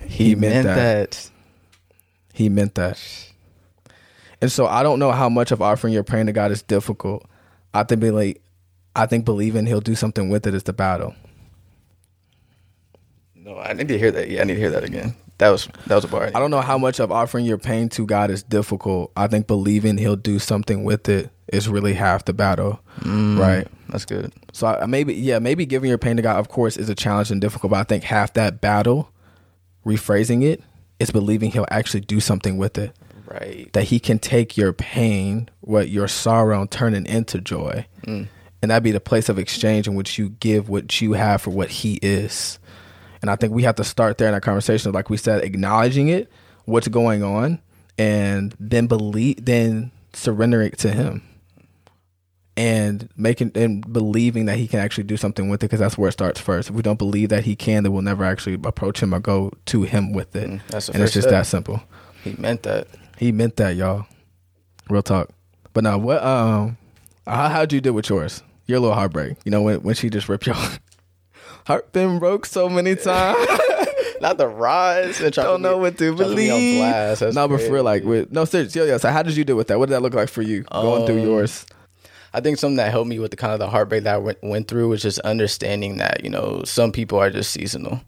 He, 0.05 0.35
meant, 0.35 0.65
that. 0.65 1.11
that. 1.11 1.29
He 2.33 2.49
meant 2.49 2.75
that. 2.75 3.01
And 4.41 4.51
so 4.51 4.67
I 4.67 4.83
don't 4.83 4.99
know 4.99 5.11
how 5.11 5.29
much 5.29 5.51
of 5.51 5.61
offering 5.61 5.93
your 5.93 6.03
praying 6.03 6.27
to 6.27 6.33
God 6.33 6.51
is 6.51 6.61
difficult. 6.61 7.25
I 7.73 7.83
think 7.83 8.03
like 8.03 8.41
I 8.95 9.05
think 9.05 9.25
believing 9.25 9.65
he'll 9.65 9.81
do 9.81 9.95
something 9.95 10.29
with 10.29 10.47
it 10.47 10.53
is 10.53 10.63
the 10.63 10.73
battle. 10.73 11.15
No, 13.35 13.57
I 13.57 13.73
need 13.73 13.87
to 13.87 13.97
hear 13.97 14.11
that. 14.11 14.29
Yeah, 14.29 14.41
I 14.41 14.43
need 14.43 14.55
to 14.55 14.59
hear 14.59 14.71
that 14.71 14.83
again. 14.83 15.15
That 15.39 15.49
was 15.49 15.67
that 15.85 15.95
was 15.95 16.03
a 16.03 16.07
bar. 16.07 16.31
I 16.33 16.39
don't 16.39 16.49
know 16.49 16.61
how 16.61 16.77
much 16.77 16.99
of 16.99 17.11
offering 17.11 17.45
your 17.45 17.59
pain 17.59 17.89
to 17.89 18.05
God 18.05 18.31
is 18.31 18.41
difficult. 18.41 19.11
I 19.15 19.27
think 19.27 19.45
believing 19.45 19.97
he'll 19.97 20.15
do 20.15 20.39
something 20.39 20.83
with 20.83 21.07
it 21.07 21.29
is 21.53 21.69
really 21.69 21.93
half 21.93 22.25
the 22.25 22.33
battle. 22.33 22.79
Mm, 23.01 23.39
right. 23.39 23.67
That's 23.89 24.05
good. 24.05 24.33
So 24.51 24.67
I, 24.67 24.85
maybe 24.87 25.13
yeah, 25.13 25.39
maybe 25.39 25.65
giving 25.65 25.89
your 25.89 25.99
pain 25.99 26.15
to 26.17 26.23
God 26.23 26.39
of 26.39 26.49
course 26.49 26.75
is 26.75 26.89
a 26.89 26.95
challenge 26.95 27.29
and 27.29 27.39
difficult, 27.39 27.71
but 27.71 27.79
I 27.79 27.83
think 27.83 28.03
half 28.03 28.33
that 28.33 28.61
battle 28.61 29.11
rephrasing 29.85 30.43
it 30.43 30.63
is 30.99 31.11
believing 31.11 31.51
he'll 31.51 31.67
actually 31.69 32.01
do 32.01 32.19
something 32.19 32.57
with 32.57 32.77
it. 32.77 32.95
Right. 33.29 33.69
that 33.73 33.83
he 33.83 33.99
can 33.99 34.19
take 34.19 34.55
your 34.55 34.71
pain, 34.71 35.49
what 35.59 35.89
your 35.89 36.07
sorrow, 36.07 36.61
and 36.61 36.71
turn 36.71 36.93
it 36.93 37.05
into 37.07 37.41
joy. 37.41 37.85
Mm. 38.05 38.29
And 38.61 38.71
that'd 38.71 38.83
be 38.83 38.91
the 38.91 39.01
place 39.01 39.27
of 39.27 39.37
exchange 39.37 39.85
in 39.85 39.95
which 39.95 40.17
you 40.17 40.29
give 40.29 40.69
what 40.69 41.01
you 41.01 41.11
have 41.11 41.41
for 41.41 41.49
what 41.49 41.69
he 41.69 41.99
is. 42.01 42.57
And 43.21 43.31
I 43.31 43.35
think 43.35 43.53
we 43.53 43.63
have 43.63 43.75
to 43.75 43.83
start 43.83 44.17
there 44.17 44.27
in 44.27 44.33
our 44.33 44.41
conversation, 44.41 44.91
like 44.91 45.09
we 45.09 45.17
said, 45.17 45.43
acknowledging 45.43 46.09
it, 46.09 46.31
what's 46.65 46.87
going 46.87 47.23
on, 47.23 47.59
and 47.97 48.55
then 48.59 48.87
believe, 48.87 49.43
then 49.43 49.91
surrendering 50.13 50.71
to 50.71 50.91
him, 50.91 51.23
and 52.55 53.09
making 53.15 53.51
and 53.55 53.91
believing 53.91 54.45
that 54.45 54.57
he 54.57 54.67
can 54.67 54.79
actually 54.79 55.03
do 55.03 55.17
something 55.17 55.49
with 55.49 55.63
it, 55.63 55.67
because 55.67 55.79
that's 55.79 55.97
where 55.97 56.09
it 56.09 56.13
starts 56.13 56.39
first. 56.39 56.69
If 56.69 56.75
we 56.75 56.81
don't 56.81 56.99
believe 56.99 57.29
that 57.29 57.43
he 57.45 57.55
can, 57.55 57.83
then 57.83 57.91
we'll 57.93 58.01
never 58.01 58.23
actually 58.23 58.55
approach 58.63 59.01
him 59.01 59.13
or 59.13 59.19
go 59.19 59.51
to 59.67 59.83
him 59.83 60.13
with 60.13 60.35
it. 60.35 60.49
Mm, 60.49 60.61
that's 60.67 60.89
and 60.89 61.01
it's 61.01 61.13
just 61.13 61.27
step. 61.27 61.41
that 61.41 61.47
simple. 61.47 61.81
He 62.23 62.33
meant 62.33 62.63
that. 62.63 62.87
He 63.17 63.31
meant 63.31 63.55
that, 63.57 63.75
y'all. 63.75 64.05
Real 64.89 65.03
talk. 65.03 65.29
But 65.73 65.83
now, 65.83 65.97
what? 65.97 66.23
Um, 66.23 66.77
how 67.25 67.49
how'd 67.49 67.73
you 67.73 67.81
deal 67.81 67.93
with 67.93 68.09
yours? 68.09 68.43
Your 68.65 68.79
little 68.79 68.95
heartbreak. 68.95 69.37
You 69.45 69.51
know 69.51 69.61
when 69.61 69.81
when 69.81 69.95
she 69.95 70.09
just 70.09 70.29
ripped 70.29 70.45
your 70.47 70.55
heart 71.67 71.91
been 71.93 72.19
broke 72.19 72.45
so 72.45 72.67
many 72.69 72.95
times. 72.95 73.37
Not 74.21 74.39
the 74.39 74.47
rise 74.47 75.19
Don't 75.19 75.61
know 75.61 75.75
be- 75.75 75.81
what 75.81 75.97
to 75.99 76.15
try 76.15 76.27
to 76.27 76.35
be 76.35 76.47
believe. 76.49 77.33
no, 77.35 77.47
but 77.47 77.61
for 77.61 77.71
real, 77.73 77.83
like 77.83 78.03
with 78.03 78.31
no 78.31 78.45
seriously, 78.45 78.81
yeah, 78.81 78.87
yeah. 78.87 78.97
So 78.97 79.09
how 79.11 79.21
did 79.21 79.37
you 79.37 79.43
deal 79.43 79.55
with 79.55 79.67
that? 79.67 79.77
What 79.77 79.89
did 79.89 79.93
that 79.93 80.01
look 80.01 80.15
like 80.15 80.29
for 80.29 80.41
you 80.41 80.63
going 80.63 81.05
through 81.05 81.19
Um, 81.21 81.25
yours? 81.27 81.65
I 82.33 82.41
think 82.41 82.57
something 82.57 82.77
that 82.77 82.89
helped 82.91 83.07
me 83.09 83.19
with 83.19 83.31
the 83.31 83.37
kind 83.37 83.53
of 83.53 83.59
the 83.59 83.69
heartbreak 83.69 84.03
that 84.03 84.15
I 84.15 84.17
went, 84.17 84.39
went 84.43 84.67
through 84.67 84.89
was 84.89 85.01
just 85.03 85.19
understanding 85.19 85.97
that 85.97 86.23
you 86.23 86.29
know 86.31 86.63
some 86.65 86.91
people 86.91 87.19
are 87.19 87.29
just 87.29 87.51
seasonal. 87.51 88.01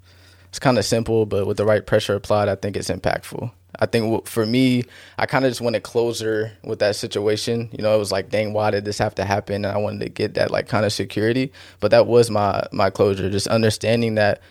It's 0.50 0.58
kind 0.60 0.80
of 0.80 0.86
simple, 0.86 1.28
but 1.28 1.46
with 1.46 1.58
the 1.58 1.66
right 1.66 1.86
pressure 1.86 2.16
applied, 2.16 2.50
I 2.50 2.56
think 2.56 2.76
it's 2.76 2.90
impactful. 2.90 3.52
I 3.78 3.86
think 3.86 4.06
w- 4.06 4.24
for 4.26 4.46
me, 4.46 4.84
I 5.18 5.26
kind 5.26 5.46
of 5.46 5.52
just 5.52 5.62
wanted 5.62 5.84
closure 5.84 6.52
with 6.64 6.80
that 6.80 6.96
situation. 6.96 7.70
You 7.72 7.84
know, 7.84 7.96
it 7.96 8.00
was 8.00 8.12
like, 8.12 8.30
dang, 8.30 8.54
why 8.54 8.72
did 8.72 8.86
this 8.86 8.98
have 8.98 9.16
to 9.16 9.26
happen? 9.26 9.66
And 9.66 9.68
I 9.68 9.78
wanted 9.78 10.00
to 10.02 10.10
get 10.10 10.34
that 10.36 10.52
like 10.52 10.68
kind 10.68 10.86
of 10.86 10.94
security. 10.94 11.52
But 11.80 11.92
that 11.92 12.08
was 12.08 12.30
my 12.30 12.66
my 12.72 12.90
closure, 12.90 13.30
just 13.30 13.48
understanding 13.48 14.16
that 14.16 14.42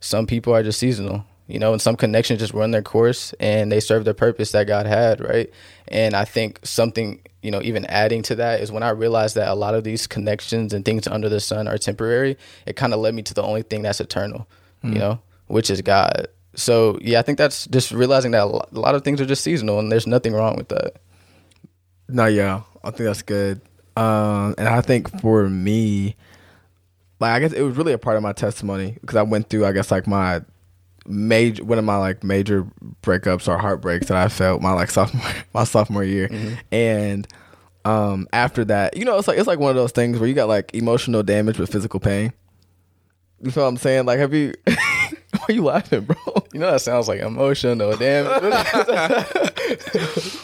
some 0.00 0.26
people 0.26 0.54
are 0.54 0.62
just 0.62 0.78
seasonal. 0.78 1.24
You 1.46 1.58
know, 1.58 1.72
and 1.72 1.82
some 1.82 1.94
connections 1.94 2.40
just 2.40 2.54
run 2.54 2.70
their 2.70 2.80
course 2.80 3.34
and 3.38 3.70
they 3.70 3.78
serve 3.78 4.06
the 4.06 4.14
purpose 4.14 4.52
that 4.52 4.66
God 4.66 4.86
had, 4.86 5.20
right? 5.20 5.50
And 5.88 6.14
I 6.14 6.24
think 6.24 6.58
something, 6.62 7.20
you 7.42 7.50
know, 7.50 7.60
even 7.60 7.84
adding 7.84 8.22
to 8.22 8.36
that 8.36 8.62
is 8.62 8.72
when 8.72 8.82
I 8.82 8.88
realized 8.88 9.34
that 9.34 9.48
a 9.48 9.54
lot 9.54 9.74
of 9.74 9.84
these 9.84 10.06
connections 10.06 10.72
and 10.72 10.86
things 10.86 11.06
under 11.06 11.28
the 11.28 11.40
sun 11.40 11.68
are 11.68 11.76
temporary, 11.76 12.38
it 12.64 12.76
kind 12.76 12.94
of 12.94 13.00
led 13.00 13.14
me 13.14 13.20
to 13.24 13.34
the 13.34 13.42
only 13.42 13.60
thing 13.60 13.82
that's 13.82 14.00
eternal, 14.00 14.48
you 14.82 14.92
mm. 14.92 14.98
know, 14.98 15.20
which 15.48 15.68
is 15.68 15.82
God. 15.82 16.28
So, 16.56 16.98
yeah, 17.00 17.18
I 17.18 17.22
think 17.22 17.38
that's 17.38 17.66
just 17.66 17.90
realizing 17.92 18.30
that 18.32 18.42
a 18.44 18.78
lot 18.78 18.94
of 18.94 19.02
things 19.02 19.20
are 19.20 19.26
just 19.26 19.42
seasonal 19.42 19.78
and 19.78 19.90
there's 19.90 20.06
nothing 20.06 20.32
wrong 20.32 20.56
with 20.56 20.68
that. 20.68 20.94
No, 22.08 22.26
yeah, 22.26 22.62
I 22.82 22.90
think 22.90 23.06
that's 23.06 23.22
good. 23.22 23.60
Um, 23.96 24.54
and 24.58 24.68
I 24.68 24.80
think 24.80 25.20
for 25.20 25.48
me, 25.48 26.16
like 27.20 27.30
I 27.32 27.40
guess 27.40 27.52
it 27.52 27.62
was 27.62 27.76
really 27.76 27.92
a 27.92 27.98
part 27.98 28.16
of 28.16 28.22
my 28.22 28.32
testimony 28.32 28.96
because 29.00 29.16
I 29.16 29.22
went 29.22 29.48
through, 29.48 29.64
I 29.66 29.72
guess, 29.72 29.90
like 29.90 30.06
my 30.06 30.42
major 31.06 31.62
one 31.64 31.78
of 31.78 31.84
my 31.84 31.96
like 31.96 32.24
major 32.24 32.66
breakups 33.02 33.46
or 33.46 33.58
heartbreaks 33.58 34.08
that 34.08 34.16
I 34.16 34.28
felt 34.28 34.62
my 34.62 34.72
like 34.72 34.90
sophomore 34.92 35.22
my 35.54 35.64
sophomore 35.64 36.04
year, 36.04 36.28
Mm-hmm. 36.28 36.54
and 36.72 37.28
um 37.84 38.26
after 38.32 38.64
that, 38.66 38.96
you 38.96 39.04
know, 39.04 39.16
it's 39.18 39.28
like 39.28 39.38
it's 39.38 39.46
like 39.46 39.58
one 39.60 39.70
of 39.70 39.76
those 39.76 39.92
things 39.92 40.18
where 40.18 40.28
you 40.28 40.34
got 40.34 40.48
like 40.48 40.74
emotional 40.74 41.22
damage 41.22 41.58
with 41.58 41.70
physical 41.70 42.00
pain. 42.00 42.32
You 43.42 43.50
feel 43.50 43.62
what 43.64 43.68
I'm 43.68 43.76
saying? 43.76 44.06
Like, 44.06 44.18
have 44.18 44.34
you? 44.34 44.54
why 45.46 45.52
are 45.52 45.52
you 45.54 45.64
laughing, 45.64 46.00
bro? 46.04 46.16
You 46.54 46.60
know 46.60 46.70
that 46.70 46.82
sounds 46.82 47.08
like 47.08 47.18
emotional. 47.20 47.96
Damn. 47.96 48.26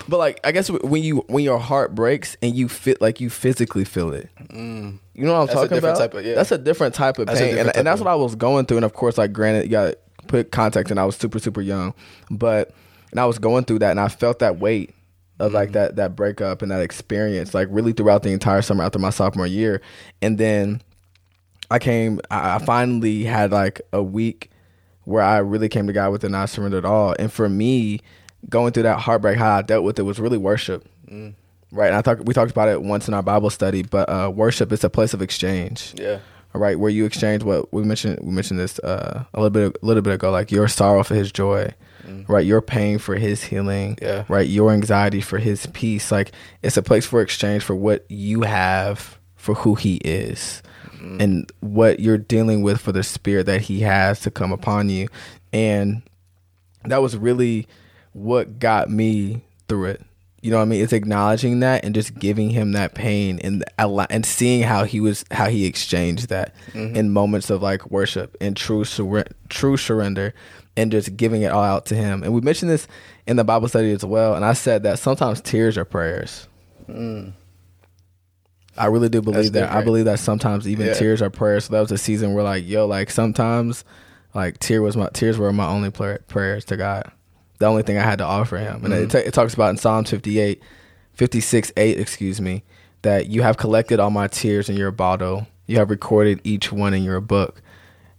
But 0.09 0.17
like, 0.19 0.41
I 0.43 0.51
guess 0.51 0.69
when 0.71 1.03
you 1.05 1.19
when 1.29 1.45
your 1.45 1.59
heart 1.61 1.95
breaks 1.95 2.37
and 2.43 2.57
you 2.57 2.69
fit 2.69 3.01
like 3.01 3.21
you 3.21 3.31
physically 3.31 3.85
feel 3.85 4.13
it. 4.13 4.29
You 4.53 4.99
know 5.15 5.33
what 5.33 5.41
I'm 5.41 5.47
That's 5.47 5.51
a 5.51 5.55
talking 5.55 5.69
different 5.77 5.85
about? 5.85 5.99
type 5.99 6.15
of- 6.15 6.27
yeah. 6.27 6.35
That's 6.35 6.51
a 6.53 6.59
different 6.59 6.95
type 6.95 7.19
of 7.19 7.27
That's 7.27 7.39
pain, 7.41 7.57
and, 7.59 7.77
and 7.77 7.87
that's 7.87 8.01
what 8.01 8.09
I 8.11 8.15
was 8.17 8.35
going 8.35 8.67
through. 8.67 8.79
And 8.79 8.85
of 8.85 8.93
course, 8.95 9.19
like, 9.19 9.33
granted, 9.33 9.65
you 9.65 9.71
got 9.71 9.91
to 9.93 9.99
put 10.27 10.51
context, 10.51 10.91
and 10.91 10.99
I 10.99 11.05
was 11.05 11.15
super 11.17 11.39
super 11.39 11.61
young, 11.61 11.95
but 12.31 12.73
and 13.13 13.21
I 13.21 13.27
was 13.27 13.39
going 13.39 13.65
through 13.65 13.81
that, 13.81 13.91
and 13.93 14.01
I 14.01 14.09
felt 14.09 14.41
that 14.41 14.59
weight 14.59 14.95
of 15.39 15.53
Mm. 15.53 15.55
like 15.55 15.73
that 15.73 15.95
that 15.97 16.17
breakup 16.17 16.63
and 16.63 16.71
that 16.73 16.81
experience, 16.83 17.55
like 17.55 17.69
really 17.71 17.93
throughout 17.93 18.25
the 18.25 18.31
entire 18.33 18.63
summer 18.63 18.83
after 18.83 18.99
my 18.99 19.11
sophomore 19.11 19.47
year, 19.47 19.81
and 20.21 20.39
then 20.39 20.83
I 21.71 21.79
came, 21.79 22.21
I 22.33 22.59
finally 22.59 23.23
had 23.25 23.53
like 23.53 23.81
a 23.93 24.03
week 24.03 24.50
where 25.11 25.23
I 25.23 25.39
really 25.39 25.69
came 25.69 25.87
to 25.89 25.93
God 25.93 26.13
with 26.13 26.25
it 26.25 26.29
and 26.29 26.37
I 26.37 26.47
surrendered 26.47 26.85
all. 26.85 27.15
And 27.19 27.33
for 27.33 27.49
me, 27.49 28.01
going 28.49 28.73
through 28.73 28.85
that 28.85 29.01
heartbreak, 29.01 29.37
how 29.37 29.59
I 29.59 29.63
dealt 29.63 29.85
with 29.85 29.99
it 29.99 30.03
was 30.03 30.19
really 30.19 30.39
worship. 30.39 30.89
Right. 31.73 31.89
And 31.89 31.97
I 31.97 32.03
talked 32.03 32.25
we 32.25 32.35
talked 32.35 32.51
about 32.51 32.69
it 32.69 32.83
once 32.83 33.09
in 33.09 33.15
our 33.15 33.23
Bible 33.23 33.51
study, 33.51 33.83
but 33.83 34.09
uh, 34.09 34.31
worship 34.35 34.73
is 34.73 34.83
a 34.85 34.91
place 34.91 35.13
of 35.13 35.23
exchange. 35.23 35.95
yeah. 35.97 36.21
All 36.53 36.61
right, 36.61 36.77
where 36.77 36.91
you 36.91 37.05
exchange 37.05 37.45
what 37.45 37.73
we 37.73 37.85
mentioned 37.85 38.19
we 38.23 38.33
mentioned 38.33 38.59
this 38.59 38.81
uh, 38.81 39.25
a 39.33 39.41
little 39.41 39.51
bit 39.51 39.79
a 39.81 39.87
little 39.87 40.03
bit 40.03 40.15
ago, 40.15 40.33
like 40.33 40.51
your 40.51 40.67
sorrow 40.67 41.05
for 41.05 41.15
his 41.15 41.31
joy. 41.31 41.73
Right, 42.27 42.45
your 42.45 42.61
pain 42.61 42.99
for 42.99 43.15
his 43.15 43.45
healing. 43.45 43.97
Yeah. 44.03 44.25
Right, 44.29 44.49
your 44.49 44.73
anxiety 44.73 45.21
for 45.21 45.39
his 45.39 45.67
peace. 45.67 46.11
Like 46.11 46.33
it's 46.61 46.77
a 46.77 46.83
place 46.83 47.07
for 47.07 47.21
exchange 47.21 47.63
for 47.63 47.77
what 47.77 48.05
you 48.09 48.43
have 48.43 49.21
for 49.37 49.55
who 49.55 49.77
he 49.77 49.97
is 49.99 50.61
Mm-hmm. 51.01 51.21
and 51.21 51.53
what 51.61 52.01
you're 52.01 52.19
dealing 52.19 52.61
with 52.61 52.79
for 52.79 52.93
the 52.93 53.03
spirit 53.03 53.47
that 53.47 53.63
he 53.63 53.81
has 53.81 54.21
to 54.21 54.31
come 54.31 54.53
upon 54.53 54.91
you. 54.91 55.09
And 55.51 56.03
that 56.85 57.01
was 57.01 57.17
really 57.17 57.67
what 58.13 58.59
got 58.59 58.91
me 58.91 59.43
through 59.67 59.87
it. 59.87 60.03
You 60.43 60.51
know 60.51 60.59
what 60.59 60.65
I 60.65 60.67
mean? 60.67 60.83
It's 60.83 60.93
acknowledging 60.93 61.61
that 61.61 61.85
and 61.85 61.95
just 61.95 62.19
giving 62.19 62.51
him 62.51 62.73
that 62.73 62.95
pain 62.95 63.39
and 63.43 63.65
and 63.79 64.27
seeing 64.27 64.63
how 64.63 64.85
he 64.85 65.01
was 65.01 65.25
how 65.31 65.49
he 65.49 65.65
exchanged 65.65 66.29
that 66.29 66.55
mm-hmm. 66.73 66.95
in 66.95 67.11
moments 67.11 67.49
of 67.49 67.63
like 67.63 67.91
worship 67.91 68.37
and 68.41 68.55
true 68.55 68.85
sur- 68.85 69.25
true 69.49 69.77
surrender 69.79 70.35
and 70.77 70.93
just 70.93 71.17
giving 71.17 71.43
it 71.43 71.53
all 71.53 71.63
out 71.63 71.87
to 71.87 71.95
him. 71.95 72.23
And 72.23 72.35
we 72.35 72.43
mentioned 72.43 72.71
this 72.71 72.87
in 73.27 73.37
the 73.37 73.45
Bible 73.45 73.69
study 73.69 73.93
as 73.93 74.05
well. 74.05 74.35
And 74.35 74.45
I 74.45 74.53
said 74.53 74.83
that 74.83 74.99
sometimes 74.99 75.41
tears 75.41 75.79
are 75.79 75.85
prayers. 75.85 76.47
Mm. 76.89 77.33
I 78.77 78.87
really 78.87 79.09
do 79.09 79.21
believe 79.21 79.53
that. 79.53 79.71
I 79.71 79.83
believe 79.83 80.05
that 80.07 80.19
sometimes 80.19 80.67
even 80.69 80.87
Yeah. 80.87 80.95
tears 80.95 81.21
are 81.21 81.31
prayers. 81.31 81.65
So 81.67 81.73
that 81.75 81.81
was 81.81 81.93
a 81.93 81.99
season 81.99 82.35
where 82.35 82.45
like, 82.45 82.67
yo, 82.67 82.87
like 82.87 83.11
sometimes 83.11 83.85
like 84.35 84.59
tear 84.59 84.83
was 84.83 84.97
my 84.97 85.09
tears 85.13 85.39
were 85.39 85.53
my 85.53 85.67
only 85.67 85.91
prayer, 85.91 86.21
prayers 86.29 86.65
to 86.67 86.77
God. 86.77 87.11
The 87.59 87.67
only 87.67 87.83
thing 87.83 87.99
I 87.99 88.03
had 88.03 88.19
to 88.19 88.25
offer 88.25 88.57
him. 88.57 88.85
And 88.85 88.95
it, 88.95 89.09
mm-hmm. 89.09 89.09
ta- 89.09 89.19
it 89.19 89.35
talks 89.35 89.53
about 89.55 89.71
in 89.71 89.77
Psalm 89.77 90.05
58, 90.05 90.63
56, 91.13 91.73
8, 91.77 92.01
excuse 92.01 92.41
me, 92.41 92.63
that 93.03 93.27
you 93.27 93.43
have 93.43 93.59
collected 93.59 94.01
all 94.01 94.11
my 94.11 94.29
tears 94.29 94.71
in 94.71 94.77
your 94.77 94.91
bottle. 94.91 95.47
You 95.67 95.77
have 95.77 95.91
recorded 95.91 96.41
each 96.43 96.73
one 96.73 96.95
in 96.95 97.03
your 97.03 97.21
book. 97.21 97.61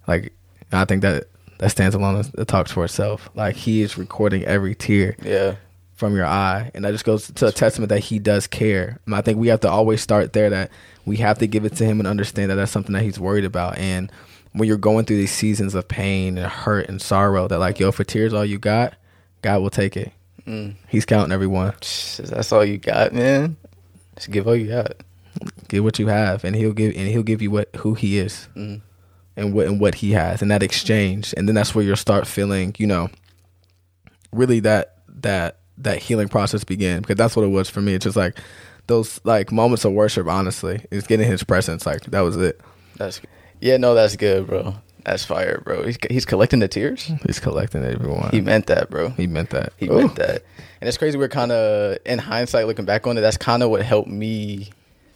Like, 0.07 0.33
I 0.71 0.85
think 0.85 1.01
that 1.01 1.25
that 1.57 1.69
stands 1.69 1.95
alone. 1.95 2.23
It 2.37 2.47
talks 2.47 2.71
for 2.71 2.85
itself. 2.85 3.29
Like, 3.33 3.55
he 3.55 3.81
is 3.81 3.97
recording 3.97 4.43
every 4.43 4.75
tear 4.75 5.15
Yeah. 5.23 5.55
From 6.01 6.15
your 6.15 6.25
eye. 6.25 6.71
And 6.73 6.83
that 6.83 6.93
just 6.93 7.05
goes 7.05 7.31
to 7.31 7.45
a 7.45 7.51
testament 7.51 7.89
that 7.89 7.99
he 7.99 8.17
does 8.17 8.47
care. 8.47 8.99
And 9.05 9.13
I 9.13 9.21
think 9.21 9.37
we 9.37 9.49
have 9.49 9.59
to 9.59 9.69
always 9.69 10.01
start 10.01 10.33
there 10.33 10.49
that 10.49 10.71
we 11.05 11.17
have 11.17 11.37
to 11.37 11.47
give 11.47 11.63
it 11.63 11.75
to 11.75 11.85
him 11.85 11.99
and 11.99 12.07
understand 12.07 12.49
that 12.49 12.55
that's 12.55 12.71
something 12.71 12.93
that 12.93 13.03
he's 13.03 13.19
worried 13.19 13.45
about. 13.45 13.77
And 13.77 14.11
when 14.53 14.67
you're 14.67 14.77
going 14.77 15.05
through 15.05 15.17
these 15.17 15.31
seasons 15.31 15.75
of 15.75 15.87
pain 15.87 16.39
and 16.39 16.47
hurt 16.47 16.89
and 16.89 16.99
sorrow, 16.99 17.47
that 17.47 17.59
like, 17.59 17.79
yo, 17.79 17.91
for 17.91 18.03
tears, 18.03 18.33
all 18.33 18.43
you 18.43 18.57
got, 18.57 18.95
God 19.43 19.61
will 19.61 19.69
take 19.69 19.95
it. 19.95 20.11
Mm. 20.47 20.73
He's 20.87 21.05
counting 21.05 21.31
everyone. 21.31 21.73
That's 21.75 22.51
all 22.51 22.65
you 22.65 22.79
got, 22.79 23.13
man. 23.13 23.57
Just 24.15 24.31
give 24.31 24.47
all 24.47 24.55
you 24.55 24.69
got. 24.69 24.93
Give 25.67 25.83
what 25.83 25.99
you 25.99 26.07
have, 26.07 26.43
and 26.43 26.55
he'll 26.55 26.73
give 26.73 26.95
and 26.95 27.07
he'll 27.07 27.23
give 27.23 27.43
you 27.43 27.51
what 27.51 27.69
who 27.77 27.93
he 27.93 28.17
is, 28.17 28.49
mm. 28.53 28.81
and 29.37 29.53
what 29.53 29.67
and 29.67 29.79
what 29.79 29.95
he 29.95 30.11
has, 30.11 30.41
and 30.41 30.51
that 30.51 30.61
exchange, 30.61 31.33
and 31.37 31.47
then 31.47 31.55
that's 31.55 31.73
where 31.73 31.85
you'll 31.85 31.95
start 31.95 32.27
feeling, 32.27 32.75
you 32.77 32.85
know, 32.85 33.09
really 34.33 34.59
that 34.59 34.97
that 35.07 35.60
that 35.77 35.99
healing 35.99 36.27
process 36.27 36.63
began 36.63 37.01
because 37.01 37.15
that's 37.15 37.35
what 37.35 37.43
it 37.43 37.49
was 37.49 37.69
for 37.69 37.81
me. 37.81 37.93
It's 37.93 38.03
just 38.03 38.17
like 38.17 38.37
those 38.87 39.19
like 39.23 39.51
moments 39.51 39.85
of 39.85 39.93
worship. 39.93 40.27
Honestly, 40.27 40.85
is 40.91 41.05
getting 41.07 41.27
his 41.27 41.43
presence. 41.43 41.85
Like 41.85 42.03
that 42.05 42.21
was 42.21 42.37
it. 42.37 42.59
That's 42.97 43.21
yeah, 43.59 43.77
no, 43.77 43.93
that's 43.93 44.15
good, 44.15 44.47
bro. 44.47 44.75
That's 45.03 45.25
fire, 45.25 45.61
bro. 45.63 45.83
He's 45.83 45.97
he's 46.09 46.25
collecting 46.25 46.59
the 46.59 46.67
tears. 46.67 47.03
He's 47.25 47.39
collecting 47.39 47.83
everyone. 47.83 48.29
He 48.31 48.41
meant 48.41 48.67
that, 48.67 48.89
bro. 48.89 49.09
he 49.09 49.27
meant 49.27 49.49
that. 49.51 49.73
He 49.77 49.87
Ooh. 49.87 49.97
meant 49.97 50.15
that. 50.15 50.43
And 50.79 50.87
it's 50.87 50.97
crazy. 50.97 51.17
We're 51.17 51.27
kind 51.27 51.51
of 51.51 51.97
in 52.05 52.19
hindsight 52.19 52.67
looking 52.67 52.85
back 52.85 53.07
on 53.07 53.17
it. 53.17 53.21
That's 53.21 53.37
kind 53.37 53.63
of 53.63 53.69
what 53.69 53.81
helped 53.81 54.09
me 54.09 54.69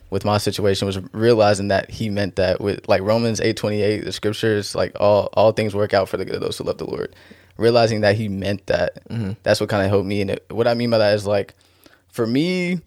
with 0.09 0.23
my 0.25 0.37
situation 0.37 0.85
was 0.85 0.99
realizing 1.13 1.67
that 1.69 1.89
he 1.89 2.09
meant 2.09 2.35
that 2.37 2.61
with 2.61 2.87
like 2.87 3.01
Romans 3.01 3.41
eight 3.41 3.57
twenty 3.57 3.81
eight. 3.81 4.05
The 4.05 4.11
scriptures 4.11 4.73
like 4.73 4.95
all 4.99 5.29
all 5.33 5.51
things 5.51 5.75
work 5.75 5.93
out 5.93 6.09
for 6.09 6.17
the 6.17 6.25
good 6.25 6.35
of 6.35 6.41
those 6.41 6.57
who 6.57 6.63
love 6.63 6.77
the 6.77 6.85
Lord. 6.85 7.15
Realizing 7.57 8.01
that 8.01 8.15
he 8.15 8.27
meant 8.27 8.65
that. 8.67 9.07
Mm-hmm. 9.09 9.33
That's 9.43 9.59
what 9.59 9.69
kind 9.69 9.83
of 9.83 9.89
helped 9.89 10.07
me. 10.07 10.21
And 10.21 10.31
it, 10.31 10.45
what 10.49 10.67
I 10.67 10.73
mean 10.73 10.89
by 10.89 10.97
that 10.97 11.13
is 11.13 11.25
like 11.25 11.53
for 12.09 12.25
me. 12.25 12.81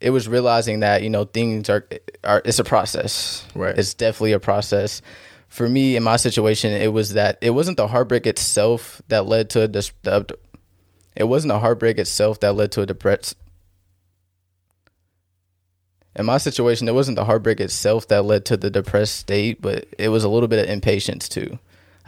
It 0.00 0.10
was 0.10 0.28
realizing 0.28 0.80
that 0.80 1.02
you 1.02 1.10
know 1.10 1.24
things 1.24 1.68
are 1.68 1.84
are 2.22 2.40
it's 2.44 2.60
a 2.60 2.64
process. 2.64 3.44
Right. 3.54 3.76
It's 3.76 3.94
definitely 3.94 4.32
a 4.32 4.38
process. 4.38 5.02
For 5.48 5.68
me, 5.68 5.96
in 5.96 6.04
my 6.04 6.16
situation, 6.16 6.70
it 6.72 6.92
was 6.92 7.14
that 7.14 7.38
it 7.40 7.50
wasn't 7.50 7.78
the 7.78 7.88
heartbreak 7.88 8.24
itself 8.24 9.02
that 9.08 9.26
led 9.26 9.50
to 9.50 9.66
this. 9.66 9.90
The, 10.02 10.24
it 11.16 11.24
wasn't 11.24 11.52
the 11.52 11.58
heartbreak 11.58 11.98
itself 11.98 12.38
that 12.40 12.54
led 12.54 12.70
to 12.72 12.82
a 12.82 12.86
depressed. 12.86 13.34
In 16.14 16.26
my 16.26 16.38
situation, 16.38 16.88
it 16.88 16.94
wasn't 16.94 17.16
the 17.16 17.24
heartbreak 17.24 17.60
itself 17.60 18.06
that 18.08 18.24
led 18.24 18.44
to 18.46 18.56
the 18.56 18.70
depressed 18.70 19.16
state, 19.16 19.60
but 19.60 19.86
it 19.98 20.08
was 20.10 20.22
a 20.22 20.28
little 20.28 20.48
bit 20.48 20.64
of 20.64 20.70
impatience 20.70 21.28
too. 21.28 21.58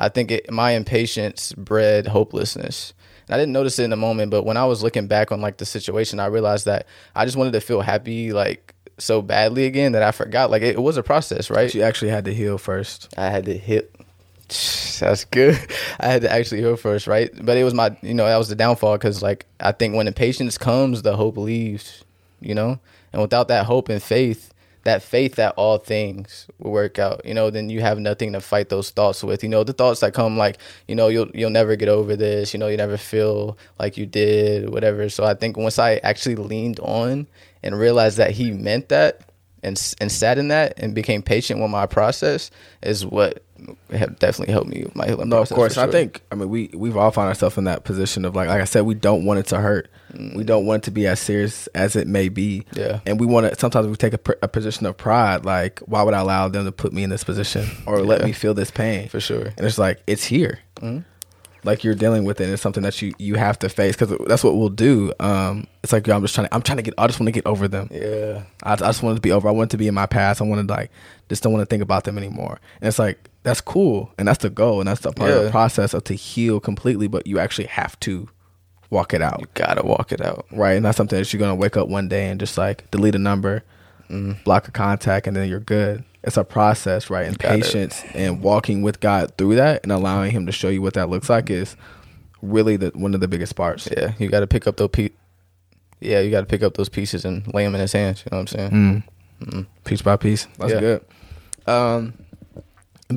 I 0.00 0.08
think 0.08 0.30
it, 0.30 0.50
my 0.50 0.72
impatience 0.72 1.52
bred 1.52 2.06
hopelessness. 2.06 2.94
And 3.28 3.34
I 3.34 3.38
didn't 3.38 3.52
notice 3.52 3.78
it 3.78 3.84
in 3.84 3.90
the 3.90 3.96
moment, 3.96 4.30
but 4.30 4.44
when 4.44 4.56
I 4.56 4.64
was 4.64 4.82
looking 4.82 5.06
back 5.06 5.30
on 5.30 5.40
like 5.40 5.58
the 5.58 5.66
situation, 5.66 6.18
I 6.18 6.26
realized 6.26 6.64
that 6.64 6.86
I 7.14 7.26
just 7.26 7.36
wanted 7.36 7.52
to 7.52 7.60
feel 7.60 7.82
happy 7.82 8.32
like 8.32 8.74
so 8.98 9.22
badly 9.22 9.66
again 9.66 9.92
that 9.92 10.02
I 10.02 10.10
forgot. 10.10 10.50
Like 10.50 10.62
it, 10.62 10.76
it 10.76 10.82
was 10.82 10.96
a 10.96 11.02
process, 11.02 11.50
right? 11.50 11.72
You 11.74 11.82
actually 11.82 12.10
had 12.10 12.24
to 12.24 12.34
heal 12.34 12.56
first. 12.56 13.12
I 13.16 13.28
had 13.28 13.44
to 13.44 13.56
hit. 13.56 13.94
That's 15.00 15.24
good. 15.26 15.58
I 16.00 16.06
had 16.06 16.22
to 16.22 16.32
actually 16.32 16.60
heal 16.60 16.76
first, 16.76 17.06
right? 17.06 17.30
But 17.40 17.56
it 17.58 17.64
was 17.64 17.74
my, 17.74 17.96
you 18.02 18.14
know, 18.14 18.26
that 18.26 18.36
was 18.36 18.48
the 18.48 18.56
downfall 18.56 18.96
because, 18.96 19.22
like, 19.22 19.46
I 19.60 19.72
think 19.72 19.94
when 19.94 20.06
impatience 20.06 20.58
comes, 20.58 21.02
the 21.02 21.16
hope 21.16 21.36
leaves, 21.36 22.04
you 22.40 22.54
know? 22.54 22.78
And 23.12 23.22
without 23.22 23.48
that 23.48 23.66
hope 23.66 23.88
and 23.88 24.02
faith, 24.02 24.52
that 24.84 25.02
faith 25.02 25.34
that 25.36 25.54
all 25.56 25.78
things 25.78 26.46
will 26.58 26.70
work 26.70 26.98
out, 26.98 27.24
you 27.24 27.34
know, 27.34 27.50
then 27.50 27.68
you 27.68 27.80
have 27.80 27.98
nothing 27.98 28.32
to 28.32 28.40
fight 28.40 28.68
those 28.68 28.90
thoughts 28.90 29.22
with. 29.22 29.42
You 29.42 29.48
know, 29.48 29.64
the 29.64 29.72
thoughts 29.72 30.00
that 30.00 30.14
come 30.14 30.38
like, 30.38 30.58
you 30.88 30.94
know, 30.94 31.08
you'll 31.08 31.30
you'll 31.34 31.50
never 31.50 31.76
get 31.76 31.88
over 31.88 32.16
this, 32.16 32.54
you 32.54 32.58
know, 32.58 32.68
you 32.68 32.76
never 32.76 32.96
feel 32.96 33.58
like 33.78 33.96
you 33.96 34.06
did, 34.06 34.70
whatever. 34.70 35.08
So 35.08 35.24
I 35.24 35.34
think 35.34 35.56
once 35.56 35.78
I 35.78 35.96
actually 35.96 36.36
leaned 36.36 36.80
on 36.80 37.26
and 37.62 37.78
realized 37.78 38.16
that 38.18 38.32
he 38.32 38.50
meant 38.50 38.88
that 38.88 39.20
and 39.62 39.94
and 40.00 40.10
sat 40.10 40.38
in 40.38 40.48
that 40.48 40.74
and 40.78 40.94
became 40.94 41.22
patient 41.22 41.60
with 41.60 41.70
my 41.70 41.86
process 41.86 42.50
is 42.82 43.04
what 43.04 43.42
have 43.90 44.18
definitely 44.18 44.53
helped 44.53 44.68
me 44.68 44.83
with 44.85 44.94
my 44.96 45.07
healing 45.07 45.29
No, 45.29 45.38
of 45.38 45.49
course. 45.49 45.75
for 45.75 45.81
I 45.81 45.87
think 45.90 46.23
I 46.31 46.35
mean 46.35 46.49
we 46.49 46.70
we've 46.75 46.96
all 46.96 47.11
found 47.11 47.29
ourselves 47.29 47.59
in 47.59 47.64
that 47.64 47.85
position 47.85 48.25
of 48.25 48.35
like 48.37 48.49
like 48.49 48.61
I 48.61 48.64
said, 48.64 48.83
we 48.83 48.94
don't 48.94 49.25
want 49.25 49.40
it 49.40 49.46
to 49.46 49.59
hurt. 49.61 49.90
We 50.35 50.42
don't 50.42 50.66
want 50.66 50.83
it 50.83 50.85
to 50.87 50.90
be 50.90 51.07
as 51.07 51.20
serious 51.20 51.68
as 51.68 51.94
it 51.96 52.09
may 52.09 52.29
be. 52.29 52.64
Mm. 52.73 52.79
Yeah. 52.79 53.01
And 53.07 53.20
we 53.20 53.27
want 53.27 53.49
to. 53.53 53.59
Sometimes 53.59 53.87
we 53.87 53.94
take 53.94 54.14
a, 54.14 54.20
a 54.42 54.49
position 54.49 54.87
of 54.87 54.96
pride. 54.96 55.44
Like, 55.44 55.79
why 55.81 56.03
would 56.03 56.14
I 56.14 56.20
allow 56.20 56.49
them 56.49 56.64
to 56.64 56.73
put 56.73 56.92
me 56.92 57.05
in 57.05 57.11
this 57.11 57.23
position 57.23 57.68
or 57.87 58.01
let 58.03 58.25
me 58.25 58.33
feel 58.33 58.53
this 58.55 58.70
pain? 58.73 59.09
For 59.09 59.20
sure. 59.20 59.46
And 59.57 59.61
it's 59.61 59.79
like 59.79 60.03
it's 60.09 60.25
here. 60.25 60.59
Mm-hmm. 60.77 61.01
Like 61.62 61.85
you're 61.85 61.94
dealing 61.94 62.25
with 62.25 62.40
it. 62.40 62.44
And 62.44 62.53
it's 62.55 62.62
something 62.62 62.83
that 62.85 63.01
you 63.03 63.12
you 63.18 63.35
have 63.37 63.59
to 63.61 63.68
face 63.68 63.94
because 63.94 64.16
that's 64.27 64.42
what 64.42 64.57
we'll 64.57 64.70
do. 64.70 65.12
Um, 65.20 65.66
it's 65.85 65.92
like 65.92 66.07
yo, 66.07 66.16
I'm 66.16 66.23
just 66.23 66.35
trying 66.35 66.49
to. 66.49 66.55
I'm 66.55 66.62
trying 66.62 66.79
to 66.79 66.83
get. 66.83 66.94
I 66.99 67.07
just 67.07 67.20
want 67.20 67.29
to 67.29 67.33
get 67.33 67.46
over 67.46 67.68
them. 67.68 67.88
yeah, 67.92 68.42
I, 68.64 68.73
I 68.73 68.77
just 68.77 69.03
wanted 69.05 69.16
to 69.16 69.20
be 69.20 69.31
over. 69.31 69.46
I 69.46 69.53
wanted 69.53 69.70
to 69.70 69.77
be 69.79 69.87
in 69.87 69.94
my 69.94 70.07
past. 70.07 70.40
I 70.40 70.44
wanted 70.44 70.66
to 70.68 70.75
like 70.75 70.90
just 71.29 71.42
don't 71.44 71.53
want 71.53 71.62
to 71.62 71.66
think 71.66 71.83
about 71.83 72.03
them 72.05 72.18
anymore. 72.18 72.59
And 72.81 72.88
it's 72.88 72.99
like 72.99 73.29
that's 73.42 73.61
cool, 73.61 74.12
and 74.18 74.29
that's 74.29 74.38
the 74.42 74.50
goal, 74.50 74.81
and 74.81 74.88
that's 74.88 75.00
the 75.00 75.12
part 75.12 75.31
of 75.31 75.44
the 75.44 75.50
process 75.50 75.94
of 75.94 76.05
to 76.05 76.14
heal 76.14 76.61
completely. 76.61 77.09
But 77.09 77.26
you 77.26 77.38
actually 77.38 77.66
have 77.68 77.98
to 78.00 78.29
walk 78.90 79.14
it 79.14 79.22
out, 79.22 79.38
you 79.40 79.46
gotta 79.55 79.83
walk 79.87 80.11
it 80.12 80.20
out. 80.20 80.46
right? 80.50 80.72
And 80.72 80.85
that's 80.85 80.96
something 80.96 81.18
that 81.18 81.33
you're 81.33 81.38
gonna 81.40 81.55
wake 81.55 81.76
up 81.76 81.88
one 81.88 82.09
day 82.09 82.29
and 82.29 82.40
just 82.40 82.59
like 82.59 82.90
delete 82.90 83.14
a 83.14 83.18
number, 83.18 83.62
Mm-hmm. 84.11 84.42
block 84.42 84.66
a 84.66 84.72
contact, 84.72 85.26
and 85.29 85.37
then 85.37 85.48
you're 85.48 85.61
good. 85.61 86.03
it's 86.24 86.37
a 86.37 86.42
process, 86.44 87.09
right? 87.09 87.26
And 87.26 87.38
Got 87.38 87.53
it. 87.59 87.62
patience 87.62 88.03
and 88.12 88.42
walking 88.42 88.83
with 88.83 88.98
God 89.00 89.33
through 89.38 89.55
that 89.55 89.85
and 89.85 89.92
allowing 89.92 90.33
Him 90.33 90.44
to 90.46 90.53
show 90.53 90.68
you 90.68 90.83
what 90.83 90.94
that 90.94 91.09
looks 91.09 91.31
like 91.31 91.48
is 91.48 91.76
really 92.42 92.76
the 92.76 92.90
one 92.94 93.14
of 93.14 93.20
the 93.20 93.29
biggest 93.29 93.55
parts. 93.55 93.88
Yeah, 93.90 94.12
you 94.18 94.29
got 94.29 94.40
to 94.40 94.46
pick 94.48 94.66
up 94.66 94.76
those 94.76 94.90
pe- 94.90 95.11
Yeah, 96.00 96.18
you 96.20 96.31
got 96.33 96.40
to 96.40 96.46
pick 96.46 96.62
up 96.64 96.74
those 96.74 96.88
pieces 96.88 97.24
and 97.24 97.46
lay 97.55 97.64
them 97.64 97.74
in 97.76 97.81
his 97.81 97.92
hands. 97.92 98.24
You 98.26 98.31
know 98.33 98.38
what 98.42 98.53
I'm 98.53 98.70
saying? 98.70 98.70
Mm. 98.70 99.03
Mm. 99.46 99.66
Piece 99.85 100.03
by 100.03 100.16
piece. 100.16 100.46
That's 100.59 100.72
Yeah. 100.72 100.81
good. 100.81 101.05
Um, 101.66 102.14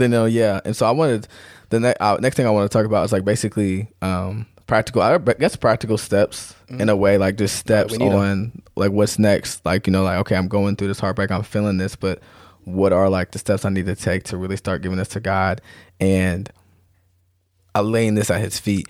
then 0.02 0.14
uh, 0.14 0.26
yeah, 0.26 0.62
and 0.66 0.76
so 0.76 0.86
I 0.86 0.92
wanted 0.92 1.28
the 1.70 1.80
ne- 1.80 1.96
uh, 2.00 2.18
next 2.20 2.36
thing 2.36 2.46
I 2.46 2.50
want 2.52 2.70
to 2.70 2.78
talk 2.78 2.86
about 2.86 3.06
is 3.06 3.12
like 3.12 3.26
basically 3.26 3.90
um 4.02 4.46
practical. 4.68 5.02
I 5.02 5.18
guess 5.18 5.56
practical 5.56 5.98
steps 5.98 6.56
in 6.70 6.90
a 6.90 6.96
way, 6.96 7.18
like 7.18 7.38
just 7.38 7.56
steps 7.58 7.94
'em. 7.94 8.02
on 8.02 8.62
like 8.76 8.92
what's 8.92 9.20
next. 9.20 9.66
Like 9.66 9.88
you 9.88 9.94
know, 9.94 10.04
like 10.04 10.20
okay, 10.20 10.36
I'm 10.36 10.48
going 10.48 10.76
through 10.76 10.88
this 10.88 11.00
heartbreak, 11.00 11.32
I'm 11.32 11.44
feeling 11.44 11.78
this, 11.78 11.96
but 11.96 12.20
what 12.66 12.94
are 12.94 13.10
like 13.10 13.32
the 13.32 13.40
steps 13.40 13.66
I 13.66 13.70
need 13.70 13.86
to 13.88 13.96
take 13.96 14.24
to 14.26 14.38
really 14.38 14.56
start 14.56 14.82
giving 14.82 14.98
this 14.98 15.10
to 15.10 15.20
God 15.20 15.60
and 16.00 16.50
I 17.76 17.82
laying 17.82 18.16
this 18.16 18.30
at 18.30 18.42
His 18.42 18.60
feet. 18.60 18.88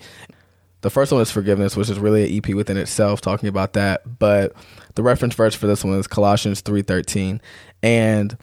The 0.82 0.90
first 0.90 1.10
one 1.10 1.22
is 1.22 1.30
forgiveness, 1.30 1.76
which 1.76 1.88
is 1.88 1.98
really 1.98 2.24
an 2.24 2.36
EP 2.36 2.54
within 2.54 2.76
itself, 2.76 3.20
talking 3.22 3.48
about 3.48 3.72
that. 3.72 4.18
But 4.18 4.54
the 4.94 5.02
reference 5.02 5.34
verse 5.34 5.54
for 5.54 5.66
this 5.66 5.82
one 5.82 5.98
is 5.98 6.06
Colossians 6.06 6.60
three 6.60 6.82
thirteen, 6.82 7.40
and 7.82 8.36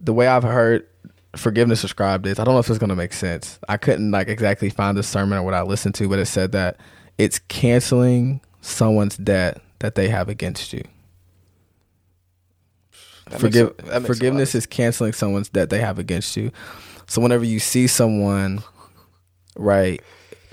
the 0.00 0.12
way 0.14 0.26
I've 0.26 0.42
heard 0.42 0.86
forgiveness 1.36 1.82
described 1.82 2.26
is 2.26 2.38
I 2.38 2.44
don't 2.44 2.54
know 2.54 2.60
if 2.60 2.68
it's 2.68 2.78
going 2.78 2.90
to 2.90 2.96
make 2.96 3.12
sense. 3.12 3.58
I 3.68 3.76
couldn't 3.76 4.10
like 4.10 4.28
exactly 4.28 4.70
find 4.70 4.96
the 4.96 5.02
sermon 5.02 5.38
or 5.38 5.42
what 5.42 5.54
I 5.54 5.62
listened 5.62 5.94
to, 5.96 6.08
but 6.08 6.18
it 6.18 6.26
said 6.26 6.52
that 6.52 6.78
it's 7.18 7.38
canceling 7.38 8.40
someone's 8.60 9.16
debt 9.16 9.60
that 9.78 9.94
they 9.94 10.08
have 10.08 10.28
against 10.28 10.72
you. 10.72 10.82
That 13.30 13.40
Forgive 13.40 13.68
makes 13.68 13.78
makes 13.78 13.88
a 13.88 13.92
lot 13.92 13.96
of 14.02 14.06
forgiveness 14.06 14.54
is 14.54 14.66
canceling 14.66 15.12
someone's 15.12 15.48
debt 15.48 15.70
they 15.70 15.80
have 15.80 15.98
against 15.98 16.36
you. 16.36 16.52
So 17.08 17.20
whenever 17.20 17.44
you 17.44 17.58
see 17.58 17.86
someone, 17.86 18.62
right, 19.56 20.00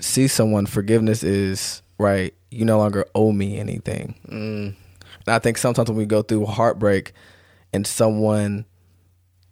see 0.00 0.28
someone, 0.28 0.66
forgiveness 0.66 1.22
is 1.22 1.82
right. 1.98 2.34
You 2.50 2.64
no 2.64 2.78
longer 2.78 3.06
owe 3.14 3.32
me 3.32 3.58
anything. 3.58 4.14
Mm, 4.28 4.74
And 5.26 5.34
I 5.34 5.38
think 5.38 5.58
sometimes 5.58 5.88
when 5.88 5.98
we 5.98 6.06
go 6.06 6.22
through 6.22 6.46
heartbreak 6.46 7.12
and 7.72 7.86
someone, 7.86 8.64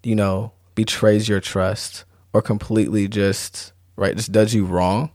you 0.02 0.14
know, 0.14 0.52
betrays 0.74 1.28
your 1.28 1.40
trust 1.40 2.04
or 2.32 2.42
completely 2.42 3.08
just, 3.08 3.72
right, 3.96 4.16
just 4.16 4.32
does 4.32 4.54
you 4.54 4.64
wrong 4.64 5.10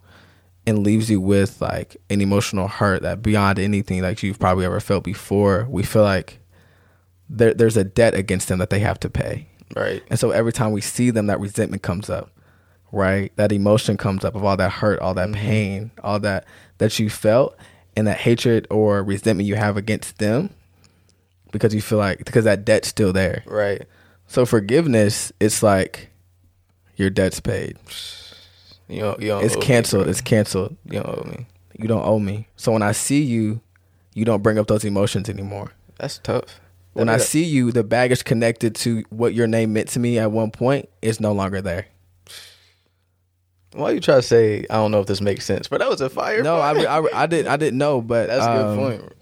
and 0.66 0.84
leaves 0.84 1.10
you 1.10 1.22
with 1.22 1.62
like 1.62 1.96
an 2.10 2.22
emotional 2.22 2.68
hurt 2.68 3.02
that 3.02 3.22
beyond 3.22 3.58
anything 3.58 4.02
like 4.02 4.22
you've 4.22 4.40
probably 4.40 4.66
ever 4.66 4.80
felt 4.80 5.04
before, 5.04 5.66
we 5.70 5.84
feel 5.84 6.04
like 6.04 6.40
there, 7.30 7.54
there's 7.54 7.78
a 7.78 7.84
debt 7.84 8.14
against 8.14 8.50
them 8.50 8.60
that 8.60 8.70
they 8.70 8.80
have 8.80 9.00
to 9.00 9.10
pay. 9.10 9.48
right. 9.76 10.04
And 10.10 10.20
so 10.20 10.32
every 10.32 10.54
time 10.54 10.72
we 10.72 10.82
see 10.82 11.10
them, 11.10 11.28
that 11.28 11.40
resentment 11.40 11.84
comes 11.84 12.10
up, 12.10 12.32
right? 12.92 13.32
That 13.38 13.52
emotion 13.52 13.98
comes 13.98 14.26
up 14.26 14.36
of 14.36 14.44
all 14.44 14.58
that 14.58 14.72
hurt, 14.74 15.00
all 15.00 15.14
that 15.14 15.30
mm-hmm. 15.30 15.40
pain, 15.40 15.92
all 16.04 16.20
that 16.20 16.46
that 16.80 17.00
you 17.00 17.10
felt, 17.10 17.58
and 17.96 18.06
that 18.06 18.18
hatred 18.18 18.68
or 18.70 19.04
resentment 19.04 19.48
you 19.48 19.56
have 19.56 19.78
against 19.78 20.20
them 20.20 20.52
because 21.52 21.74
you 21.74 21.82
feel 21.82 21.98
like 21.98 22.20
because 22.20 22.44
that 22.44 22.66
debt's 22.66 22.90
still 22.90 23.14
there. 23.14 23.44
Right. 23.46 23.84
So 24.28 24.46
forgiveness, 24.46 25.32
it's 25.40 25.64
like 25.64 26.10
your 26.96 27.10
debt's 27.10 27.40
paid. 27.40 27.78
You 28.88 29.02
don't, 29.02 29.22
you 29.22 29.28
don't 29.30 29.44
It's 29.44 29.56
owe 29.56 29.60
me, 29.60 29.66
canceled. 29.66 30.08
It's 30.08 30.22
canceled. 30.22 30.76
you 30.86 31.02
don't 31.02 31.08
owe 31.20 31.30
me. 31.30 31.48
You 31.78 31.88
don't 31.88 32.06
owe 32.06 32.20
me. 32.20 32.48
So 32.56 32.72
when 32.72 32.82
I 32.82 32.92
see 32.92 33.22
you, 33.22 33.62
you 34.14 34.26
don't 34.26 34.42
bring 34.44 34.58
up 34.58 34.68
those 34.68 34.84
emotions 34.86 35.30
anymore. 35.30 35.72
That's 35.98 36.18
tough. 36.20 36.60
When 36.94 37.08
That- 37.08 37.14
I 37.16 37.18
see 37.18 37.44
you, 37.44 37.72
the 37.72 37.84
baggage 37.84 38.24
connected 38.24 38.76
to 38.78 39.04
what 39.10 39.34
your 39.34 39.48
name 39.48 39.74
meant 39.74 39.90
to 39.90 40.00
me 40.00 40.18
at 40.20 40.32
one 40.32 40.52
point 40.52 40.90
is 41.02 41.20
no 41.20 41.32
longer 41.32 41.62
there. 41.62 41.88
why 43.74 43.92
you 43.92 44.00
try 44.00 44.16
to 44.16 44.22
say 44.24 44.66
I 44.70 44.76
don't 44.76 44.92
know 44.92 45.02
if 45.02 45.06
this 45.08 45.22
makes 45.22 45.46
sense, 45.46 45.68
but 45.68 45.80
that 45.80 45.90
was 45.90 46.02
a 46.02 46.10
fire. 46.10 46.42
No, 46.42 46.56
I. 46.58 46.72
I, 46.84 47.24
I 47.24 47.26
didn't 47.28 47.52
I 47.52 47.58
didn't 47.58 47.78
know, 47.78 48.02
but 48.02 48.28
That's 48.28 48.44
a 48.46 48.50
um, 48.52 48.76
good 48.78 49.00
point. 49.00 49.14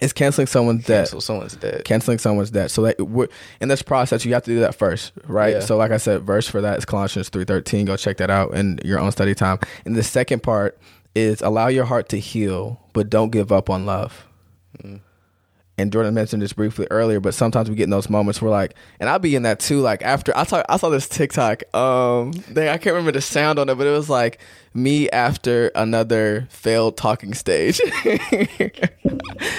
It's 0.00 0.12
canceling 0.12 0.46
someone's 0.46 0.84
debt. 0.84 1.06
Cancel 1.06 1.20
someone's 1.20 1.56
dead. 1.56 1.84
Canceling 1.84 2.18
someone's 2.18 2.50
debt. 2.50 2.70
So 2.70 2.82
that 2.82 3.28
in 3.60 3.68
this 3.68 3.82
process, 3.82 4.24
you 4.24 4.34
have 4.34 4.44
to 4.44 4.50
do 4.50 4.60
that 4.60 4.74
first, 4.74 5.12
right? 5.24 5.54
Yeah. 5.54 5.60
So, 5.60 5.76
like 5.76 5.90
I 5.90 5.96
said, 5.96 6.22
verse 6.22 6.48
for 6.48 6.60
that 6.60 6.78
is 6.78 6.84
Colossians 6.84 7.28
three 7.28 7.44
thirteen. 7.44 7.86
Go 7.86 7.96
check 7.96 8.18
that 8.18 8.30
out 8.30 8.54
in 8.54 8.78
your 8.84 8.98
own 8.98 9.10
study 9.12 9.34
time. 9.34 9.58
And 9.84 9.96
the 9.96 10.02
second 10.02 10.42
part 10.42 10.78
is 11.14 11.40
allow 11.42 11.68
your 11.68 11.84
heart 11.84 12.08
to 12.10 12.18
heal, 12.18 12.80
but 12.92 13.10
don't 13.10 13.30
give 13.30 13.50
up 13.50 13.68
on 13.68 13.86
love. 13.86 14.26
Mm. 14.82 15.00
And 15.78 15.92
Jordan 15.92 16.12
mentioned 16.12 16.42
this 16.42 16.52
briefly 16.52 16.88
earlier, 16.90 17.20
but 17.20 17.34
sometimes 17.34 17.70
we 17.70 17.76
get 17.76 17.84
in 17.84 17.90
those 17.90 18.10
moments 18.10 18.42
where 18.42 18.50
like, 18.50 18.74
and 18.98 19.08
I'll 19.08 19.20
be 19.20 19.36
in 19.36 19.44
that 19.44 19.60
too. 19.60 19.80
Like 19.80 20.02
after 20.02 20.36
I 20.36 20.42
saw 20.42 20.64
I 20.68 20.76
saw 20.76 20.88
this 20.88 21.08
TikTok, 21.08 21.62
um, 21.72 22.32
thing 22.32 22.68
I 22.68 22.78
can't 22.78 22.94
remember 22.94 23.12
the 23.12 23.20
sound 23.20 23.60
on 23.60 23.68
it, 23.68 23.76
but 23.76 23.86
it 23.86 23.92
was 23.92 24.10
like 24.10 24.40
me 24.74 25.08
after 25.10 25.68
another 25.76 26.48
failed 26.50 26.96
talking 26.96 27.32
stage, 27.32 27.80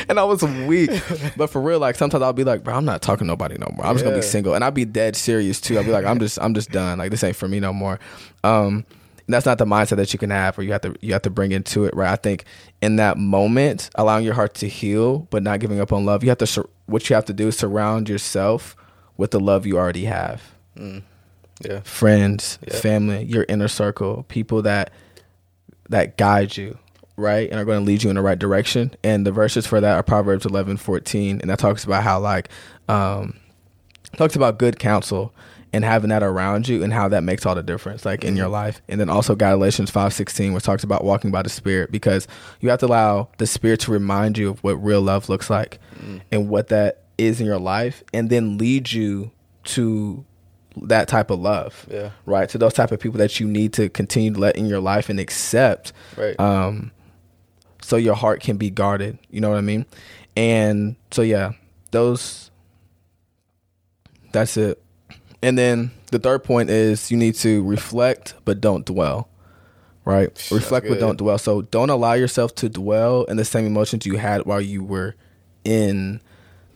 and 0.09 0.19
I 0.19 0.23
was 0.25 0.43
weak. 0.43 0.91
But 1.37 1.49
for 1.49 1.61
real, 1.61 1.79
like 1.79 1.95
sometimes 1.95 2.21
I'll 2.21 2.33
be 2.33 2.43
like, 2.43 2.65
bro, 2.65 2.75
I'm 2.75 2.85
not 2.85 3.01
talking 3.01 3.25
to 3.25 3.27
nobody 3.29 3.57
no 3.57 3.71
more. 3.77 3.85
I'm 3.85 3.95
just 3.95 4.03
gonna 4.03 4.17
be 4.17 4.21
single, 4.21 4.55
and 4.55 4.63
I'll 4.63 4.71
be 4.71 4.85
dead 4.85 5.15
serious 5.15 5.61
too. 5.61 5.77
I'll 5.77 5.85
be 5.85 5.91
like, 5.91 6.05
I'm 6.05 6.19
just 6.19 6.37
I'm 6.41 6.53
just 6.53 6.69
done. 6.69 6.97
Like 6.97 7.11
this 7.11 7.23
ain't 7.23 7.37
for 7.37 7.47
me 7.47 7.61
no 7.61 7.71
more. 7.71 7.97
Um, 8.43 8.85
that's 9.33 9.45
not 9.45 9.57
the 9.57 9.65
mindset 9.65 9.97
that 9.97 10.11
you 10.13 10.19
can 10.19 10.29
have 10.29 10.57
or 10.57 10.63
you 10.63 10.71
have 10.71 10.81
to 10.81 10.95
you 11.01 11.13
have 11.13 11.21
to 11.23 11.29
bring 11.29 11.51
into 11.51 11.85
it 11.85 11.95
right? 11.95 12.11
I 12.11 12.15
think 12.15 12.45
in 12.81 12.95
that 12.97 13.17
moment 13.17 13.89
allowing 13.95 14.25
your 14.25 14.33
heart 14.33 14.53
to 14.55 14.67
heal 14.67 15.27
but 15.29 15.43
not 15.43 15.59
giving 15.59 15.79
up 15.79 15.91
on 15.93 16.05
love 16.05 16.23
you 16.23 16.29
have 16.29 16.37
to 16.39 16.47
sur- 16.47 16.69
what 16.87 17.09
you 17.09 17.13
have 17.15 17.25
to 17.25 17.33
do 17.33 17.47
is 17.49 17.57
surround 17.57 18.09
yourself 18.09 18.75
with 19.17 19.31
the 19.31 19.39
love 19.39 19.65
you 19.65 19.77
already 19.77 20.05
have. 20.05 20.41
Yeah. 21.61 21.81
friends 21.83 22.57
Yeah. 22.65 22.75
family 22.77 23.23
your 23.25 23.45
inner 23.49 23.67
circle 23.67 24.23
people 24.29 24.61
that 24.63 24.91
that 25.89 26.17
guide 26.17 26.55
you 26.57 26.77
right? 27.17 27.49
And 27.51 27.59
are 27.59 27.65
going 27.65 27.79
to 27.81 27.85
lead 27.85 28.01
you 28.01 28.09
in 28.09 28.15
the 28.15 28.21
right 28.21 28.39
direction. 28.39 28.95
And 29.03 29.27
the 29.27 29.31
verses 29.33 29.67
for 29.67 29.81
that 29.81 29.95
are 29.95 30.03
proverbs 30.03 30.45
11 30.45 30.77
14 30.77 31.41
and 31.41 31.49
that 31.49 31.59
talks 31.59 31.83
about 31.83 32.03
how 32.03 32.17
like 32.19 32.47
um 32.87 33.35
talks 34.15 34.35
about 34.37 34.57
good 34.57 34.79
counsel 34.79 35.33
and 35.71 35.83
having 35.85 36.09
that 36.09 36.23
around 36.23 36.67
you 36.67 36.83
and 36.83 36.91
how 36.91 37.07
that 37.09 37.23
makes 37.23 37.45
all 37.45 37.53
the 37.55 37.61
difference 37.63 38.03
like 38.05 38.23
in 38.23 38.35
your 38.35 38.47
life. 38.47 38.81
And 38.89 38.99
then 38.99 39.09
also 39.09 39.35
galatians 39.35 39.91
5.16 39.91 40.53
which 40.53 40.63
talks 40.63 40.83
about 40.83 41.03
walking 41.03 41.29
by 41.31 41.41
the 41.43 41.49
spirit 41.49 41.91
because 41.91 42.27
you 42.59 42.69
have 42.69 42.79
to 42.79 42.87
allow 42.87 43.29
the 43.37 43.45
spirit 43.47 43.79
to 43.81 43.91
remind 43.91 44.37
you 44.37 44.49
of 44.49 44.63
what 44.63 44.73
real 44.83 45.01
love 45.01 45.29
looks 45.29 45.49
like 45.49 45.79
and 46.31 46.49
what 46.49 46.69
that 46.69 47.03
is 47.17 47.39
in 47.39 47.45
your 47.45 47.59
life 47.59 48.03
and 48.13 48.29
then 48.29 48.57
lead 48.57 48.91
you 48.91 49.29
to 49.65 50.25
that 50.83 51.07
type 51.07 51.29
of 51.29 51.39
love 51.39 51.85
Yeah. 51.91 52.11
right? 52.25 52.47
To 52.49 52.57
those 52.57 52.73
type 52.73 52.91
of 52.91 52.99
people 52.99 53.17
that 53.17 53.39
you 53.39 53.47
need 53.47 53.73
to 53.73 53.89
continue 53.89 54.33
to 54.33 54.39
let 54.39 54.55
in 54.55 54.65
your 54.65 54.79
life 54.79 55.09
and 55.09 55.19
accept 55.19 55.93
Right. 56.17 56.39
um 56.39 56.91
so 57.81 57.95
your 57.95 58.15
heart 58.15 58.41
can 58.41 58.57
be 58.57 58.69
guarded 58.69 59.17
you 59.29 59.39
know 59.41 59.49
what 59.49 59.57
i 59.57 59.61
mean? 59.61 59.85
And 60.35 60.95
so 61.11 61.21
yeah 61.21 61.51
those 61.91 62.49
that's 64.31 64.57
it 64.57 64.81
and 65.41 65.57
then 65.57 65.91
the 66.11 66.19
third 66.19 66.43
point 66.43 66.69
is 66.69 67.11
you 67.11 67.17
need 67.17 67.35
to 67.35 67.63
reflect 67.63 68.33
but 68.45 68.59
don't 68.61 68.85
dwell 68.85 69.29
right? 70.05 70.49
Reflect 70.51 70.87
but 70.87 70.99
don't 70.99 71.17
dwell. 71.17 71.37
So 71.37 71.61
don't 71.61 71.89
allow 71.89 72.13
yourself 72.13 72.55
to 72.55 72.69
dwell 72.69 73.25
in 73.25 73.37
the 73.37 73.45
same 73.45 73.65
emotions 73.65 74.05
you 74.05 74.17
had 74.17 74.45
while 74.45 74.61
you 74.61 74.83
were 74.83 75.15
in 75.63 76.21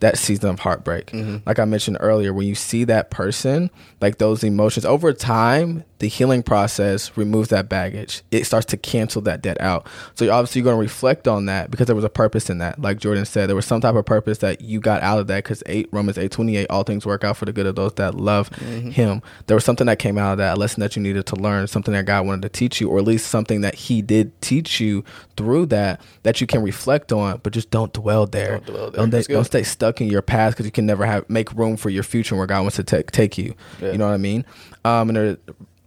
that 0.04 0.18
season 0.18 0.50
of 0.50 0.60
heartbreak. 0.60 1.08
Mm-hmm. 1.08 1.38
Like 1.46 1.60
i 1.60 1.66
mentioned 1.66 1.98
earlier 2.00 2.34
when 2.34 2.46
you 2.46 2.56
see 2.56 2.84
that 2.84 3.10
person 3.10 3.72
like 4.02 4.18
those 4.18 4.44
emotions 4.44 4.86
over 4.86 5.14
time 5.14 5.84
the 6.04 6.10
healing 6.10 6.44
process 6.44 7.16
removes 7.16 7.48
that 7.48 7.70
baggage. 7.70 8.24
It 8.30 8.44
starts 8.44 8.66
to 8.68 8.78
cancel 8.78 9.22
that 9.22 9.42
debt 9.42 9.56
out. 9.62 9.88
So 9.88 9.90
obviously, 9.90 10.26
you're 10.26 10.34
obviously 10.34 10.62
going 10.64 10.76
to 10.76 10.82
reflect 10.82 11.30
on 11.30 11.46
that 11.46 11.72
because 11.72 11.88
there 11.88 11.96
was 11.96 12.04
a 12.04 12.10
purpose 12.10 12.50
in 12.50 12.58
that. 12.58 12.78
Like 12.82 13.00
jordan 13.00 13.24
said 13.24 13.48
there 13.48 13.56
was 13.56 13.66
some 13.66 13.80
type 13.80 13.96
of 13.96 14.06
purpose 14.06 14.40
that 14.40 14.60
you 14.60 14.82
got 14.82 15.02
out 15.02 15.20
of 15.20 15.28
that 15.28 15.46
because 15.46 15.64
8 15.66 15.88
romans 15.94 16.18
8 16.18 16.30
28 16.30 16.68
all 16.70 16.84
things 16.84 17.06
work 17.06 17.24
out 17.24 17.38
for 17.38 17.46
the 17.46 17.54
good 17.54 17.66
of 17.66 17.76
those 17.76 17.94
that 17.94 18.16
love 18.16 18.50
mm-hmm. 18.50 18.90
him. 18.90 19.22
There 19.48 19.56
was 19.56 19.64
something 19.64 19.88
that 19.88 19.98
came 19.98 20.18
out 20.18 20.34
of 20.34 20.38
that 20.40 20.58
a 20.58 20.60
lesson 20.60 20.82
that 20.82 20.98
you 20.98 21.02
needed 21.02 21.26
to 21.28 21.38
learn 21.38 21.68
something 21.68 21.94
that 21.94 22.06
god 22.06 22.26
wanted 22.28 22.42
to 22.42 22.50
teach 22.50 22.82
you 22.82 22.90
or 22.90 22.98
at 22.98 23.06
least 23.06 23.28
something 23.28 23.62
that 23.62 23.76
he 23.76 24.02
did 24.02 24.42
teach 24.42 24.82
you 24.82 25.06
through 25.38 25.68
that 25.68 26.02
that 26.24 26.42
you 26.42 26.48
can 26.48 26.62
reflect 26.62 27.14
on 27.14 27.40
but 27.44 27.54
just 27.54 27.72
don't 27.72 27.94
dwell 27.94 28.26
there. 28.26 28.58
Don't 28.58 28.66
dwell 28.66 28.92
there. 28.92 29.00
don't, 29.00 29.10
That's 29.10 29.28
don't 29.28 29.46
stay 29.46 29.64
stuck 29.64 29.93
in 30.02 30.08
your 30.08 30.22
past 30.22 30.56
because 30.56 30.66
you 30.66 30.72
can 30.72 30.86
never 30.86 31.06
have 31.06 31.30
make 31.30 31.52
room 31.54 31.78
for 31.78 31.90
your 31.90 32.04
future 32.04 32.36
and 32.36 32.40
where 32.40 32.48
god 32.48 32.62
wants 32.62 32.76
to 32.76 32.84
take 32.84 33.12
take 33.12 33.38
you 33.38 33.54
Yeah. 33.82 33.92
you 33.92 33.98
know 33.98 34.08
what 34.08 34.14
i 34.14 34.18
mean 34.18 34.46
um 34.86 35.10
and 35.10 35.16
there 35.18 35.38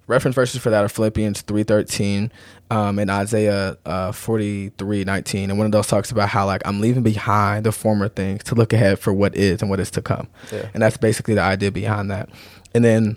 reference 0.09 0.35
verses 0.37 0.61
for 0.61 0.71
that 0.71 0.85
are 0.85 0.89
philippians 0.89 1.43
3.13 1.43 2.31
um 2.71 2.99
and 2.99 3.11
isaiah 3.11 3.77
uh 3.87 4.13
43.19 4.13 5.45
and 5.45 5.59
one 5.59 5.67
of 5.67 5.73
those 5.73 5.87
talks 5.89 6.11
about 6.11 6.29
how 6.29 6.47
like 6.47 6.63
i'm 6.65 6.81
leaving 6.81 7.03
behind 7.03 7.67
the 7.67 7.73
former 7.73 8.09
things 8.09 8.45
to 8.45 8.55
look 8.55 8.73
ahead 8.73 8.99
for 8.99 9.13
what 9.13 9.35
is 9.37 9.61
and 9.63 9.71
what 9.71 9.81
is 9.81 9.91
to 9.91 10.01
come 10.03 10.29
Yeah. 10.53 10.69
and 10.75 10.83
that's 10.83 10.97
basically 10.97 11.35
the 11.35 11.41
idea 11.43 11.71
behind 11.73 12.11
that 12.11 12.29
and 12.75 12.85
then 12.85 13.17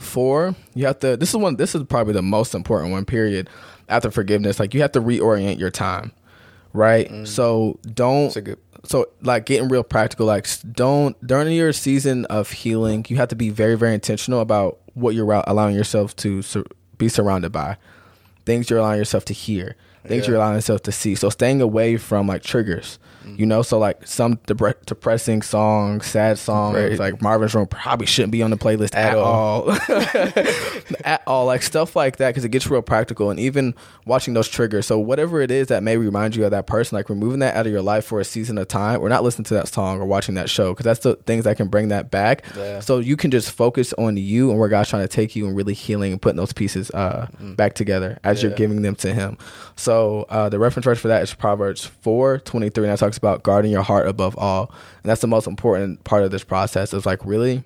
four 0.00 0.56
you 0.74 0.86
have 0.86 0.98
to 1.00 1.16
this 1.16 1.30
is 1.30 1.36
one 1.36 1.56
this 1.56 1.74
is 1.74 1.84
probably 1.84 2.12
the 2.12 2.22
most 2.22 2.54
important 2.54 2.90
one 2.90 3.04
period 3.04 3.48
after 3.88 4.10
forgiveness 4.10 4.58
like 4.58 4.74
you 4.74 4.80
have 4.80 4.92
to 4.92 5.00
reorient 5.00 5.58
your 5.58 5.70
time 5.70 6.12
right? 6.72 7.08
So 7.28 7.78
don't 7.94 8.24
That's 8.24 8.36
a 8.36 8.42
good. 8.42 8.58
So 8.84 9.06
like 9.22 9.46
getting 9.46 9.68
real 9.68 9.82
practical 9.82 10.26
like 10.26 10.46
don't 10.72 11.16
during 11.26 11.52
your 11.54 11.72
season 11.72 12.24
of 12.26 12.50
healing 12.50 13.04
you 13.08 13.16
have 13.16 13.28
to 13.28 13.36
be 13.36 13.48
very 13.50 13.76
very 13.76 13.94
intentional 13.94 14.40
about 14.40 14.78
what 14.94 15.14
you're 15.14 15.30
allowing 15.46 15.74
yourself 15.74 16.14
to 16.16 16.40
sur- 16.42 16.64
be 16.98 17.08
surrounded 17.08 17.50
by. 17.50 17.76
Things 18.46 18.70
you're 18.70 18.78
allowing 18.78 18.98
yourself 18.98 19.24
to 19.24 19.32
hear. 19.32 19.74
Things 20.06 20.24
Yeah. 20.24 20.28
you're 20.32 20.36
allowing 20.36 20.54
yourself 20.56 20.82
to 20.82 20.92
see. 20.92 21.14
So 21.16 21.30
staying 21.30 21.60
away 21.60 21.96
from 21.96 22.28
like 22.28 22.42
triggers 22.44 22.98
you 23.36 23.46
know 23.46 23.62
so 23.62 23.78
like 23.78 24.06
some 24.06 24.36
depre- 24.46 24.74
depressing 24.86 25.42
songs 25.42 26.06
sad 26.06 26.38
songs 26.38 26.76
Right. 26.76 26.98
like 26.98 27.22
marvin's 27.22 27.54
room 27.54 27.66
probably 27.66 28.06
shouldn't 28.06 28.32
be 28.32 28.42
on 28.42 28.50
the 28.50 28.56
playlist 28.56 28.94
at, 28.94 29.12
At 29.12 29.16
all. 29.18 29.70
at 31.04 31.22
all 31.26 31.46
like 31.46 31.62
stuff 31.62 31.96
like 31.96 32.16
that 32.18 32.30
because 32.30 32.44
it 32.44 32.50
gets 32.50 32.66
real 32.68 32.82
practical 32.82 33.30
and 33.30 33.38
even 33.40 33.74
watching 34.06 34.34
those 34.34 34.48
triggers. 34.48 34.86
So 34.86 34.98
whatever 34.98 35.40
it 35.40 35.50
is 35.50 35.68
that 35.68 35.82
may 35.82 35.96
remind 35.96 36.36
you 36.36 36.44
of 36.44 36.50
that 36.50 36.66
person 36.66 36.96
like 36.96 37.08
removing 37.08 37.40
that 37.40 37.54
out 37.56 37.66
of 37.66 37.72
your 37.72 37.82
life 37.82 38.04
for 38.04 38.20
a 38.20 38.24
season 38.24 38.58
of 38.58 38.68
time 38.68 39.00
or 39.00 39.08
not 39.08 39.22
listening 39.22 39.44
to 39.46 39.54
that 39.54 39.68
song 39.68 40.00
or 40.00 40.06
watching 40.06 40.34
that 40.36 40.48
show 40.50 40.72
because 40.72 40.84
that's 40.84 41.00
the 41.00 41.16
things 41.26 41.44
that 41.44 41.56
can 41.56 41.68
bring 41.68 41.88
that 41.88 42.10
back. 42.10 42.44
Yeah. 42.56 42.80
so 42.80 42.98
you 42.98 43.16
can 43.16 43.30
just 43.30 43.50
focus 43.50 43.92
on 43.94 44.16
you 44.16 44.50
and 44.50 44.58
where 44.58 44.68
god's 44.68 44.90
trying 44.90 45.02
to 45.02 45.08
take 45.08 45.34
you 45.36 45.46
and 45.46 45.56
really 45.56 45.74
healing 45.74 46.12
and 46.12 46.20
putting 46.22 46.36
those 46.36 46.52
pieces 46.52 46.90
uh, 46.92 47.26
back 47.40 47.74
together 47.74 48.18
as 48.24 48.42
you're 48.42 48.52
Mm. 48.54 48.56
Giving 48.64 48.82
them 48.82 48.94
to 48.96 49.12
him. 49.12 49.36
So 49.74 50.26
uh, 50.28 50.48
the 50.48 50.58
reference 50.60 50.84
verse 50.84 51.00
for 51.00 51.08
that 51.08 51.22
is 51.22 51.34
proverbs 51.34 51.84
4 51.84 52.38
23 52.38 52.84
and 52.84 52.92
that 52.92 52.98
talks 52.98 53.16
about 53.18 53.23
guarding 53.42 53.70
your 53.70 53.82
heart 53.82 54.06
above 54.06 54.36
all 54.38 54.70
and 55.02 55.10
that's 55.10 55.20
the 55.20 55.26
most 55.26 55.46
important 55.46 56.04
part 56.04 56.22
of 56.22 56.30
this 56.30 56.44
process 56.44 56.94
is 56.94 57.04
like 57.04 57.24
really 57.24 57.64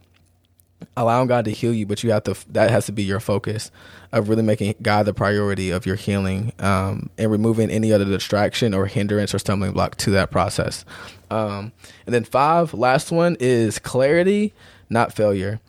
allowing 0.97 1.29
God 1.29 1.45
to 1.45 1.51
heal 1.51 1.73
you, 1.73 1.87
but 1.87 2.03
you 2.03 2.11
have 2.11 2.25
to 2.25 2.37
that 2.53 2.71
has 2.71 2.87
to 2.87 2.93
be 2.93 3.03
your 3.03 3.21
focus 3.21 3.71
of 4.13 4.29
really 4.29 4.43
making 4.43 4.75
God 4.81 5.07
the 5.07 5.15
priority 5.15 5.71
of 5.71 5.87
your 5.87 5.97
healing 5.97 6.53
um, 6.59 7.11
and 7.19 7.31
removing 7.31 7.71
any 7.71 7.93
other 7.93 8.05
distraction 8.05 8.75
or 8.75 8.87
hindrance 8.87 9.35
or 9.35 9.39
stumbling 9.39 9.73
block 9.73 9.97
to 9.97 10.11
that 10.13 10.31
process. 10.31 10.85
Um, 11.31 11.73
and 12.07 12.15
then 12.15 12.25
five, 12.25 12.73
last 12.75 13.13
one 13.13 13.37
is 13.39 13.79
clarity, 13.79 14.55
not 14.89 15.13
failure. 15.13 15.61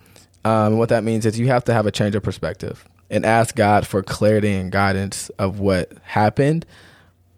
Um, 0.46 0.78
what 0.78 0.90
that 0.90 1.04
means 1.04 1.26
is 1.26 1.38
you 1.38 1.48
have 1.48 1.66
to 1.66 1.74
have 1.74 1.86
a 1.86 1.92
change 1.92 2.16
of 2.16 2.24
perspective 2.24 2.88
and 3.10 3.26
ask 3.26 3.56
God 3.56 3.86
for 3.86 4.02
clarity 4.02 4.54
and 4.54 4.72
guidance 4.72 5.30
of 5.38 5.60
what 5.60 5.92
happened 6.04 6.66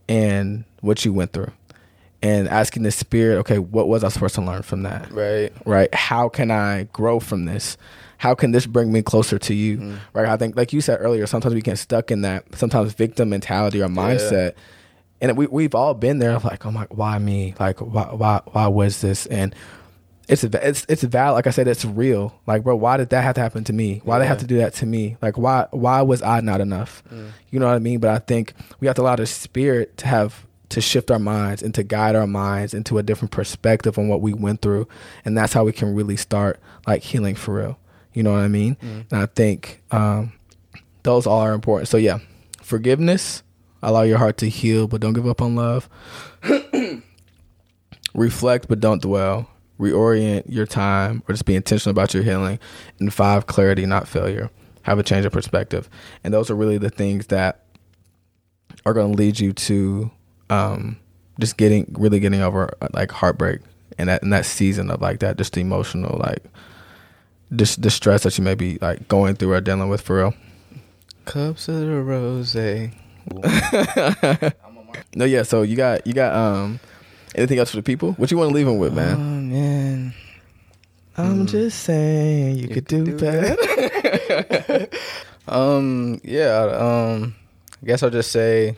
and 0.08 0.66
what 0.82 1.04
you 1.04 1.14
went 1.14 1.34
through. 1.34 1.52
And 2.24 2.48
asking 2.48 2.84
the 2.84 2.92
spirit, 2.92 3.40
okay, 3.40 3.58
what 3.58 3.88
was 3.88 4.04
I 4.04 4.10
supposed 4.10 4.36
to 4.36 4.42
learn 4.42 4.62
from 4.62 4.84
that? 4.84 5.12
Right. 5.12 5.52
right? 5.66 5.94
How 5.94 6.30
can 6.30 6.52
I 6.52 6.84
grow 6.84 7.20
from 7.20 7.46
this? 7.46 7.78
How 8.20 8.36
can 8.36 8.52
this 8.52 8.68
bring 8.68 8.92
me 8.92 9.02
closer 9.02 9.40
to 9.40 9.54
you? 9.56 9.78
Mm-hmm. 9.78 9.96
Right? 10.14 10.30
I 10.30 10.38
think, 10.38 10.56
like 10.56 10.72
you 10.72 10.82
said 10.82 11.00
earlier, 11.02 11.26
sometimes 11.26 11.56
we 11.56 11.62
get 11.62 11.80
stuck 11.80 12.12
in 12.12 12.22
that 12.22 12.46
sometimes 12.56 12.94
victim 12.94 13.30
mentality 13.30 13.82
or 13.82 13.88
mindset, 13.88 14.54
and 15.20 15.36
we 15.36 15.48
we've 15.48 15.74
all 15.74 15.96
been 15.96 16.20
there. 16.20 16.38
Like, 16.38 16.64
oh 16.64 16.72
my, 16.72 16.86
why 16.92 17.18
me? 17.18 17.56
Like, 17.60 17.80
why 17.80 18.14
why 18.14 18.42
why 18.52 18.68
was 18.68 19.02
this? 19.02 19.26
And 19.26 19.56
it's 20.28 20.44
it's 20.44 20.86
it's 20.88 21.04
valid. 21.04 21.36
Like 21.36 21.48
I 21.48 21.50
said, 21.50 21.68
it's 21.68 21.84
real. 21.84 22.40
Like, 22.46 22.64
bro, 22.64 22.76
why 22.76 22.98
did 22.98 23.10
that 23.10 23.24
have 23.24 23.36
to 23.36 23.42
happen 23.42 23.64
to 23.66 23.74
me? 23.74 24.02
Why 24.04 24.18
did 24.18 24.24
they 24.24 24.28
have 24.28 24.40
to 24.40 24.48
do 24.48 24.58
that 24.58 24.76
to 24.76 24.86
me? 24.86 25.18
Like, 25.22 25.38
why 25.38 25.68
why 25.72 26.02
was 26.04 26.22
I 26.22 26.42
not 26.42 26.62
enough? 26.62 27.04
Mm. 27.12 27.32
You 27.50 27.60
know 27.60 27.66
what 27.66 27.76
I 27.76 27.80
mean? 27.80 28.00
But 28.00 28.12
I 28.12 28.20
think 28.20 28.54
we 28.80 28.88
have 28.88 28.96
to 28.98 29.02
allow 29.02 29.16
the 29.16 29.26
spirit 29.26 29.98
to 29.98 30.08
have 30.08 30.46
to 30.72 30.82
shift 30.82 31.12
our 31.12 31.20
minds 31.20 31.62
and 31.62 31.74
to 31.76 31.84
guide 31.84 32.16
our 32.16 32.28
minds 32.28 32.74
into 32.74 32.98
a 32.98 33.04
different 33.04 33.32
perspective 33.32 33.98
on 33.98 34.08
what 34.08 34.22
we 34.22 34.34
went 34.34 34.62
through, 34.62 34.88
and 35.26 35.38
that's 35.38 35.54
how 35.54 35.64
we 35.64 35.72
can 35.72 35.94
really 35.94 36.18
start 36.18 36.60
like 36.88 37.04
healing 37.04 37.36
for 37.36 37.56
real. 37.56 37.80
You 38.14 38.24
know 38.24 38.32
what 38.32 38.42
I 38.42 38.48
mean? 38.48 38.78
And 38.82 39.22
I 39.22 39.26
think 39.28 39.82
um, 39.92 40.34
those 41.04 41.26
all 41.28 41.40
are 41.40 41.54
important. 41.54 41.88
So 41.88 41.98
yeah, 41.98 42.20
forgiveness, 42.62 43.44
allow 43.82 44.02
your 44.02 44.18
heart 44.18 44.38
to 44.38 44.50
heal, 44.50 44.88
but 44.88 45.02
don't 45.02 45.14
give 45.14 45.28
up 45.28 45.42
on 45.42 45.56
love. 45.56 45.90
Reflect, 48.14 48.68
but 48.68 48.80
don't 48.80 49.02
dwell. 49.02 49.50
Reorient 49.80 50.44
your 50.48 50.66
time, 50.66 51.24
or 51.28 51.34
just 51.34 51.46
be 51.46 51.56
intentional 51.56 51.92
about 51.92 52.14
your 52.14 52.24
healing. 52.24 52.60
And 53.00 53.14
five, 53.14 53.48
clarity, 53.48 53.86
not 53.86 54.08
failure. 54.08 54.50
Have 54.84 55.00
a 55.00 55.04
change 55.04 55.26
of 55.26 55.32
perspective, 55.32 55.90
and 56.24 56.34
those 56.34 56.50
are 56.50 56.56
really 56.56 56.78
the 56.78 56.90
things 56.90 57.28
that 57.28 57.66
are 58.86 58.94
going 58.94 59.12
to 59.12 59.18
lead 59.18 59.40
you 59.40 59.54
to 59.54 60.12
um, 60.52 60.98
just 61.40 61.58
getting 61.58 61.88
really 61.98 62.20
getting 62.20 62.42
over 62.42 62.72
uh, 62.82 62.88
like 62.94 63.12
heartbreak 63.12 63.62
and 63.98 64.10
that 64.10 64.22
in 64.22 64.30
that 64.30 64.46
season 64.46 64.92
of 64.92 65.02
like 65.02 65.20
that 65.20 65.38
just 65.38 65.54
the 65.54 65.62
emotional 65.62 66.18
like 66.20 66.44
dis- 67.56 67.76
distress 67.76 68.24
that 68.24 68.38
you 68.38 68.44
may 68.44 68.54
be 68.56 68.78
like 68.82 69.08
going 69.08 69.36
through 69.36 69.54
or 69.54 69.62
dealing 69.62 69.90
with 69.90 70.02
for 70.02 70.18
real. 70.18 70.34
Cups 71.26 71.68
of 71.68 71.80
the 71.80 72.02
rose. 72.02 72.56
No, 75.16 75.26
yeah. 75.26 75.44
So 75.44 75.62
you 75.62 75.76
got 75.76 76.06
you 76.06 76.14
got 76.14 76.34
um 76.36 76.80
anything 77.36 77.60
else 77.60 77.70
for 77.72 77.78
the 77.78 77.84
people? 77.84 78.14
What 78.14 78.30
you 78.32 78.38
want 78.38 78.50
to 78.50 78.54
leave 78.56 78.66
them 78.66 78.78
with, 78.78 78.94
man? 78.94 79.16
Oh 79.16 79.20
man. 79.20 80.14
I'm 81.18 81.46
just 81.46 81.80
saying 81.84 82.56
you, 82.56 82.64
You 82.64 82.68
could 82.70 82.88
could 82.88 83.06
do, 83.06 83.06
do 83.06 83.18
better. 83.18 84.88
Um. 85.48 86.20
Yeah. 86.24 86.58
Um. 86.62 87.36
I 87.82 87.86
guess 87.86 88.04
I'll 88.04 88.10
just 88.10 88.32
say, 88.32 88.78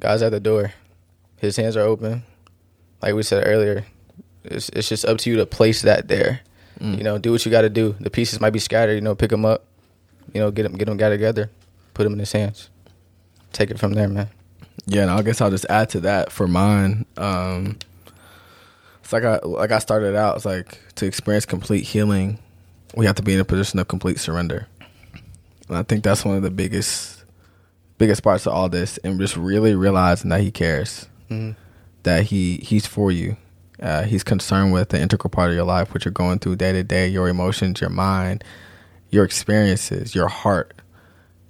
God's 0.00 0.22
at 0.22 0.30
the 0.30 0.40
door. 0.40 0.72
His 1.36 1.56
hands 1.56 1.76
are 1.76 1.82
open. 1.82 2.22
Like 3.02 3.14
we 3.14 3.22
said 3.22 3.46
earlier, 3.46 3.84
it's 4.44 4.68
it's 4.70 4.88
just 4.88 5.04
up 5.04 5.18
to 5.18 5.30
you 5.30 5.36
to 5.36 5.46
place 5.46 5.82
that 5.82 6.08
there. 6.08 6.40
Mm. 6.80 6.98
You 6.98 7.04
know, 7.04 7.18
do 7.18 7.32
what 7.32 7.44
you 7.44 7.50
got 7.50 7.62
to 7.62 7.70
do. 7.70 7.94
The 8.00 8.10
pieces 8.10 8.40
might 8.40 8.50
be 8.50 8.58
scattered. 8.58 8.94
You 8.94 9.00
know, 9.00 9.14
pick 9.14 9.30
them 9.30 9.44
up. 9.44 9.64
You 10.32 10.40
know, 10.40 10.50
get 10.50 10.64
them 10.64 10.72
get 10.72 10.86
them 10.86 10.96
got 10.96 11.10
together. 11.10 11.50
Put 11.92 12.04
them 12.04 12.14
in 12.14 12.18
his 12.18 12.32
hands. 12.32 12.70
Take 13.52 13.70
it 13.70 13.78
from 13.78 13.92
there, 13.92 14.08
man. 14.08 14.28
Yeah, 14.86 15.02
and 15.02 15.10
I 15.10 15.22
guess 15.22 15.40
I'll 15.40 15.50
just 15.50 15.66
add 15.70 15.90
to 15.90 16.00
that 16.00 16.32
for 16.32 16.48
mine. 16.48 17.06
Um, 17.16 17.78
it's 19.02 19.12
like 19.12 19.24
I 19.24 19.38
like 19.44 19.70
I 19.70 19.78
started 19.78 20.16
out. 20.16 20.36
It's 20.36 20.44
like 20.44 20.80
to 20.96 21.06
experience 21.06 21.46
complete 21.46 21.84
healing, 21.84 22.38
we 22.96 23.06
have 23.06 23.16
to 23.16 23.22
be 23.22 23.34
in 23.34 23.40
a 23.40 23.44
position 23.44 23.78
of 23.78 23.88
complete 23.88 24.18
surrender, 24.18 24.66
and 25.68 25.76
I 25.76 25.82
think 25.82 26.04
that's 26.04 26.24
one 26.24 26.36
of 26.36 26.42
the 26.42 26.50
biggest 26.50 27.13
biggest 27.98 28.22
parts 28.22 28.46
of 28.46 28.52
all 28.52 28.68
this, 28.68 28.98
and 28.98 29.18
just 29.20 29.36
really 29.36 29.74
realizing 29.74 30.30
that 30.30 30.40
He 30.40 30.50
cares, 30.50 31.08
Mm-hmm. 31.30 31.52
that 32.02 32.24
He 32.24 32.58
He's 32.58 32.86
for 32.86 33.10
you. 33.12 33.36
Uh, 33.80 34.04
he's 34.04 34.22
concerned 34.22 34.72
with 34.72 34.90
the 34.90 35.00
integral 35.00 35.28
part 35.30 35.50
of 35.50 35.56
your 35.56 35.64
life, 35.64 35.92
what 35.92 36.04
you're 36.04 36.12
going 36.12 36.38
through 36.38 36.54
day 36.56 36.72
to 36.72 36.82
day, 36.84 37.08
your 37.08 37.28
emotions, 37.28 37.80
your 37.80 37.90
mind, 37.90 38.42
your 39.10 39.24
experiences, 39.24 40.14
your 40.14 40.28
heart, 40.28 40.74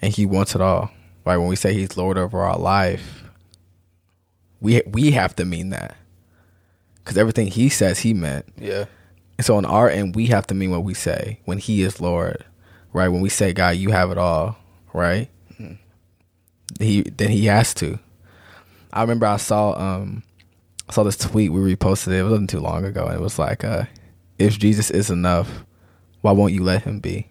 and 0.00 0.12
He 0.12 0.24
wants 0.26 0.54
it 0.54 0.60
all. 0.60 0.90
Right? 1.26 1.36
When 1.36 1.48
we 1.48 1.56
say 1.56 1.74
He's 1.74 1.96
Lord 1.96 2.16
over 2.18 2.40
our 2.40 2.58
life, 2.58 3.24
we 4.60 4.82
we 4.86 5.10
have 5.12 5.36
to 5.36 5.44
mean 5.44 5.70
that 5.70 5.96
because 6.96 7.18
everything 7.18 7.48
He 7.48 7.68
says 7.68 8.00
He 8.00 8.14
meant. 8.14 8.46
Yeah. 8.58 8.86
And 9.36 9.44
so 9.44 9.56
on 9.56 9.64
our 9.64 9.88
end, 9.90 10.14
we 10.14 10.26
have 10.26 10.46
to 10.48 10.54
mean 10.54 10.70
what 10.70 10.84
we 10.84 10.94
say 10.94 11.40
when 11.44 11.58
He 11.58 11.82
is 11.82 12.00
Lord, 12.00 12.44
right? 12.92 13.08
When 13.08 13.20
we 13.20 13.28
say, 13.28 13.52
"God, 13.52 13.76
you 13.76 13.90
have 13.90 14.10
it 14.10 14.18
all," 14.18 14.56
right? 14.92 15.28
He 16.80 17.02
then 17.02 17.30
He 17.30 17.46
has 17.46 17.74
to. 17.74 17.98
I 18.92 19.00
remember 19.02 19.26
I 19.26 19.36
saw 19.38 19.72
um 19.78 20.22
I 20.88 20.92
saw 20.92 21.02
this 21.02 21.16
tweet 21.16 21.52
we 21.52 21.74
reposted 21.74 22.08
it. 22.08 22.18
It 22.20 22.22
wasn't 22.24 22.50
too 22.50 22.60
long 22.60 22.84
ago, 22.84 23.06
and 23.06 23.14
it 23.14 23.20
was 23.20 23.38
like, 23.38 23.64
uh, 23.64 23.84
"If 24.38 24.58
Jesus 24.58 24.90
is 24.90 25.10
enough, 25.10 25.64
why 26.20 26.32
won't 26.32 26.52
you 26.52 26.62
let 26.62 26.82
Him 26.82 27.00
be?" 27.00 27.28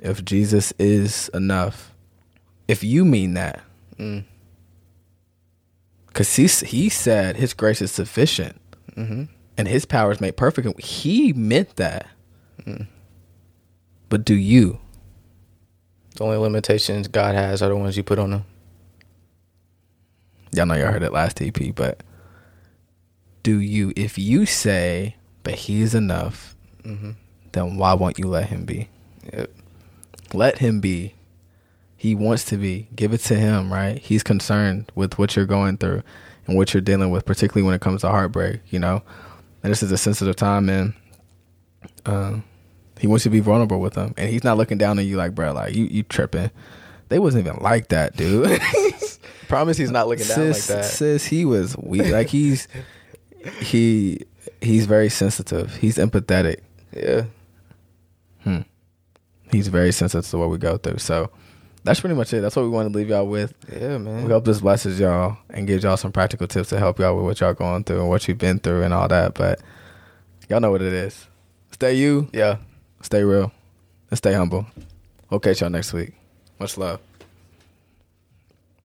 If 0.00 0.24
Jesus 0.24 0.72
is 0.78 1.30
enough, 1.32 1.94
if 2.68 2.84
you 2.84 3.04
mean 3.04 3.34
that, 3.34 3.62
Mm. 3.98 4.24
because 6.08 6.34
he 6.34 6.46
he 6.66 6.88
said 6.88 7.36
His 7.36 7.54
grace 7.54 7.80
is 7.80 7.92
sufficient 7.92 8.60
Mm-hmm. 8.96 9.24
and 9.56 9.68
His 9.68 9.84
power 9.84 10.10
is 10.12 10.20
made 10.20 10.36
perfect. 10.36 10.80
He 10.80 11.32
meant 11.32 11.76
that. 11.76 12.06
But 14.14 14.24
do 14.24 14.36
you? 14.36 14.78
The 16.14 16.22
only 16.22 16.36
limitations 16.36 17.08
God 17.08 17.34
has 17.34 17.60
are 17.62 17.68
the 17.68 17.74
ones 17.74 17.96
you 17.96 18.04
put 18.04 18.20
on 18.20 18.30
him. 18.30 18.44
Y'all 20.52 20.66
know 20.66 20.74
y'all 20.74 20.92
heard 20.92 21.02
it 21.02 21.12
last 21.12 21.42
EP, 21.42 21.74
but 21.74 22.04
do 23.42 23.58
you? 23.58 23.92
If 23.96 24.16
you 24.16 24.46
say, 24.46 25.16
"But 25.42 25.54
He 25.54 25.82
is 25.82 25.96
enough," 25.96 26.54
Mm-hmm. 26.84 27.10
then 27.50 27.76
why 27.76 27.94
won't 27.94 28.20
you 28.20 28.28
let 28.28 28.50
Him 28.50 28.64
be? 28.64 28.88
Yep. 29.32 29.50
Let 30.32 30.58
Him 30.58 30.78
be. 30.80 31.14
He 31.96 32.14
wants 32.14 32.44
to 32.44 32.56
be. 32.56 32.86
Give 32.94 33.12
it 33.14 33.22
to 33.22 33.34
Him, 33.34 33.72
right? 33.72 33.98
He's 33.98 34.22
concerned 34.22 34.92
with 34.94 35.18
what 35.18 35.34
you're 35.34 35.44
going 35.44 35.76
through 35.76 36.04
and 36.46 36.56
what 36.56 36.72
you're 36.72 36.80
dealing 36.80 37.10
with, 37.10 37.26
particularly 37.26 37.66
when 37.66 37.74
it 37.74 37.80
comes 37.80 38.02
to 38.02 38.10
heartbreak. 38.10 38.60
You 38.70 38.78
know, 38.78 39.02
and 39.64 39.72
this 39.72 39.82
is 39.82 39.90
a 39.90 39.98
sensitive 39.98 40.36
time, 40.36 40.66
man. 40.66 40.94
Um, 42.06 42.44
he 43.04 43.06
wants 43.06 43.26
you 43.26 43.28
to 43.28 43.32
be 43.34 43.40
vulnerable 43.40 43.80
with 43.80 43.96
him, 43.96 44.14
and 44.16 44.30
he's 44.30 44.44
not 44.44 44.56
looking 44.56 44.78
down 44.78 44.98
on 44.98 45.04
you 45.04 45.18
like, 45.18 45.34
bro, 45.34 45.52
like 45.52 45.74
you 45.74 45.84
you 45.84 46.04
tripping. 46.04 46.50
They 47.10 47.18
wasn't 47.18 47.46
even 47.46 47.62
like 47.62 47.88
that, 47.88 48.16
dude. 48.16 48.62
Promise 49.48 49.76
he's 49.76 49.90
not 49.90 50.08
looking 50.08 50.26
down 50.26 50.36
sis, 50.36 50.70
like 50.70 50.78
that. 50.78 50.84
Sis, 50.86 51.26
he 51.26 51.44
was 51.44 51.76
weak. 51.76 52.10
Like 52.10 52.28
he's 52.28 52.66
he 53.60 54.20
he's 54.62 54.86
very 54.86 55.10
sensitive. 55.10 55.76
He's 55.76 55.98
empathetic. 55.98 56.60
Yeah. 56.96 57.24
Hmm. 58.42 58.60
He's 59.50 59.68
very 59.68 59.92
sensitive 59.92 60.26
to 60.30 60.38
what 60.38 60.48
we 60.48 60.56
go 60.56 60.78
through. 60.78 60.96
So 60.96 61.30
that's 61.82 62.00
pretty 62.00 62.16
much 62.16 62.32
it. 62.32 62.40
That's 62.40 62.56
what 62.56 62.62
we 62.62 62.70
want 62.70 62.90
to 62.90 62.98
leave 62.98 63.10
y'all 63.10 63.26
with. 63.26 63.52
Yeah, 63.70 63.98
man. 63.98 64.24
We 64.24 64.30
hope 64.30 64.46
this 64.46 64.62
blesses 64.62 64.98
y'all 64.98 65.36
and 65.50 65.66
gives 65.66 65.84
y'all 65.84 65.98
some 65.98 66.10
practical 66.10 66.46
tips 66.46 66.70
to 66.70 66.78
help 66.78 66.98
y'all 67.00 67.14
with 67.16 67.26
what 67.26 67.40
y'all 67.40 67.52
going 67.52 67.84
through 67.84 68.00
and 68.00 68.08
what 68.08 68.26
you've 68.26 68.38
been 68.38 68.60
through 68.60 68.82
and 68.82 68.94
all 68.94 69.08
that. 69.08 69.34
But 69.34 69.60
y'all 70.48 70.60
know 70.60 70.70
what 70.70 70.80
it 70.80 70.94
is. 70.94 71.26
Stay 71.70 71.96
you. 71.96 72.30
Yeah 72.32 72.56
stay 73.04 73.22
real, 73.22 73.52
and 74.10 74.16
stay 74.18 74.32
humble. 74.32 74.66
We'll 75.30 75.40
catch 75.40 75.60
y'all 75.60 75.70
next 75.70 75.92
week. 75.92 76.12
Much 76.58 76.78
love. 76.78 77.00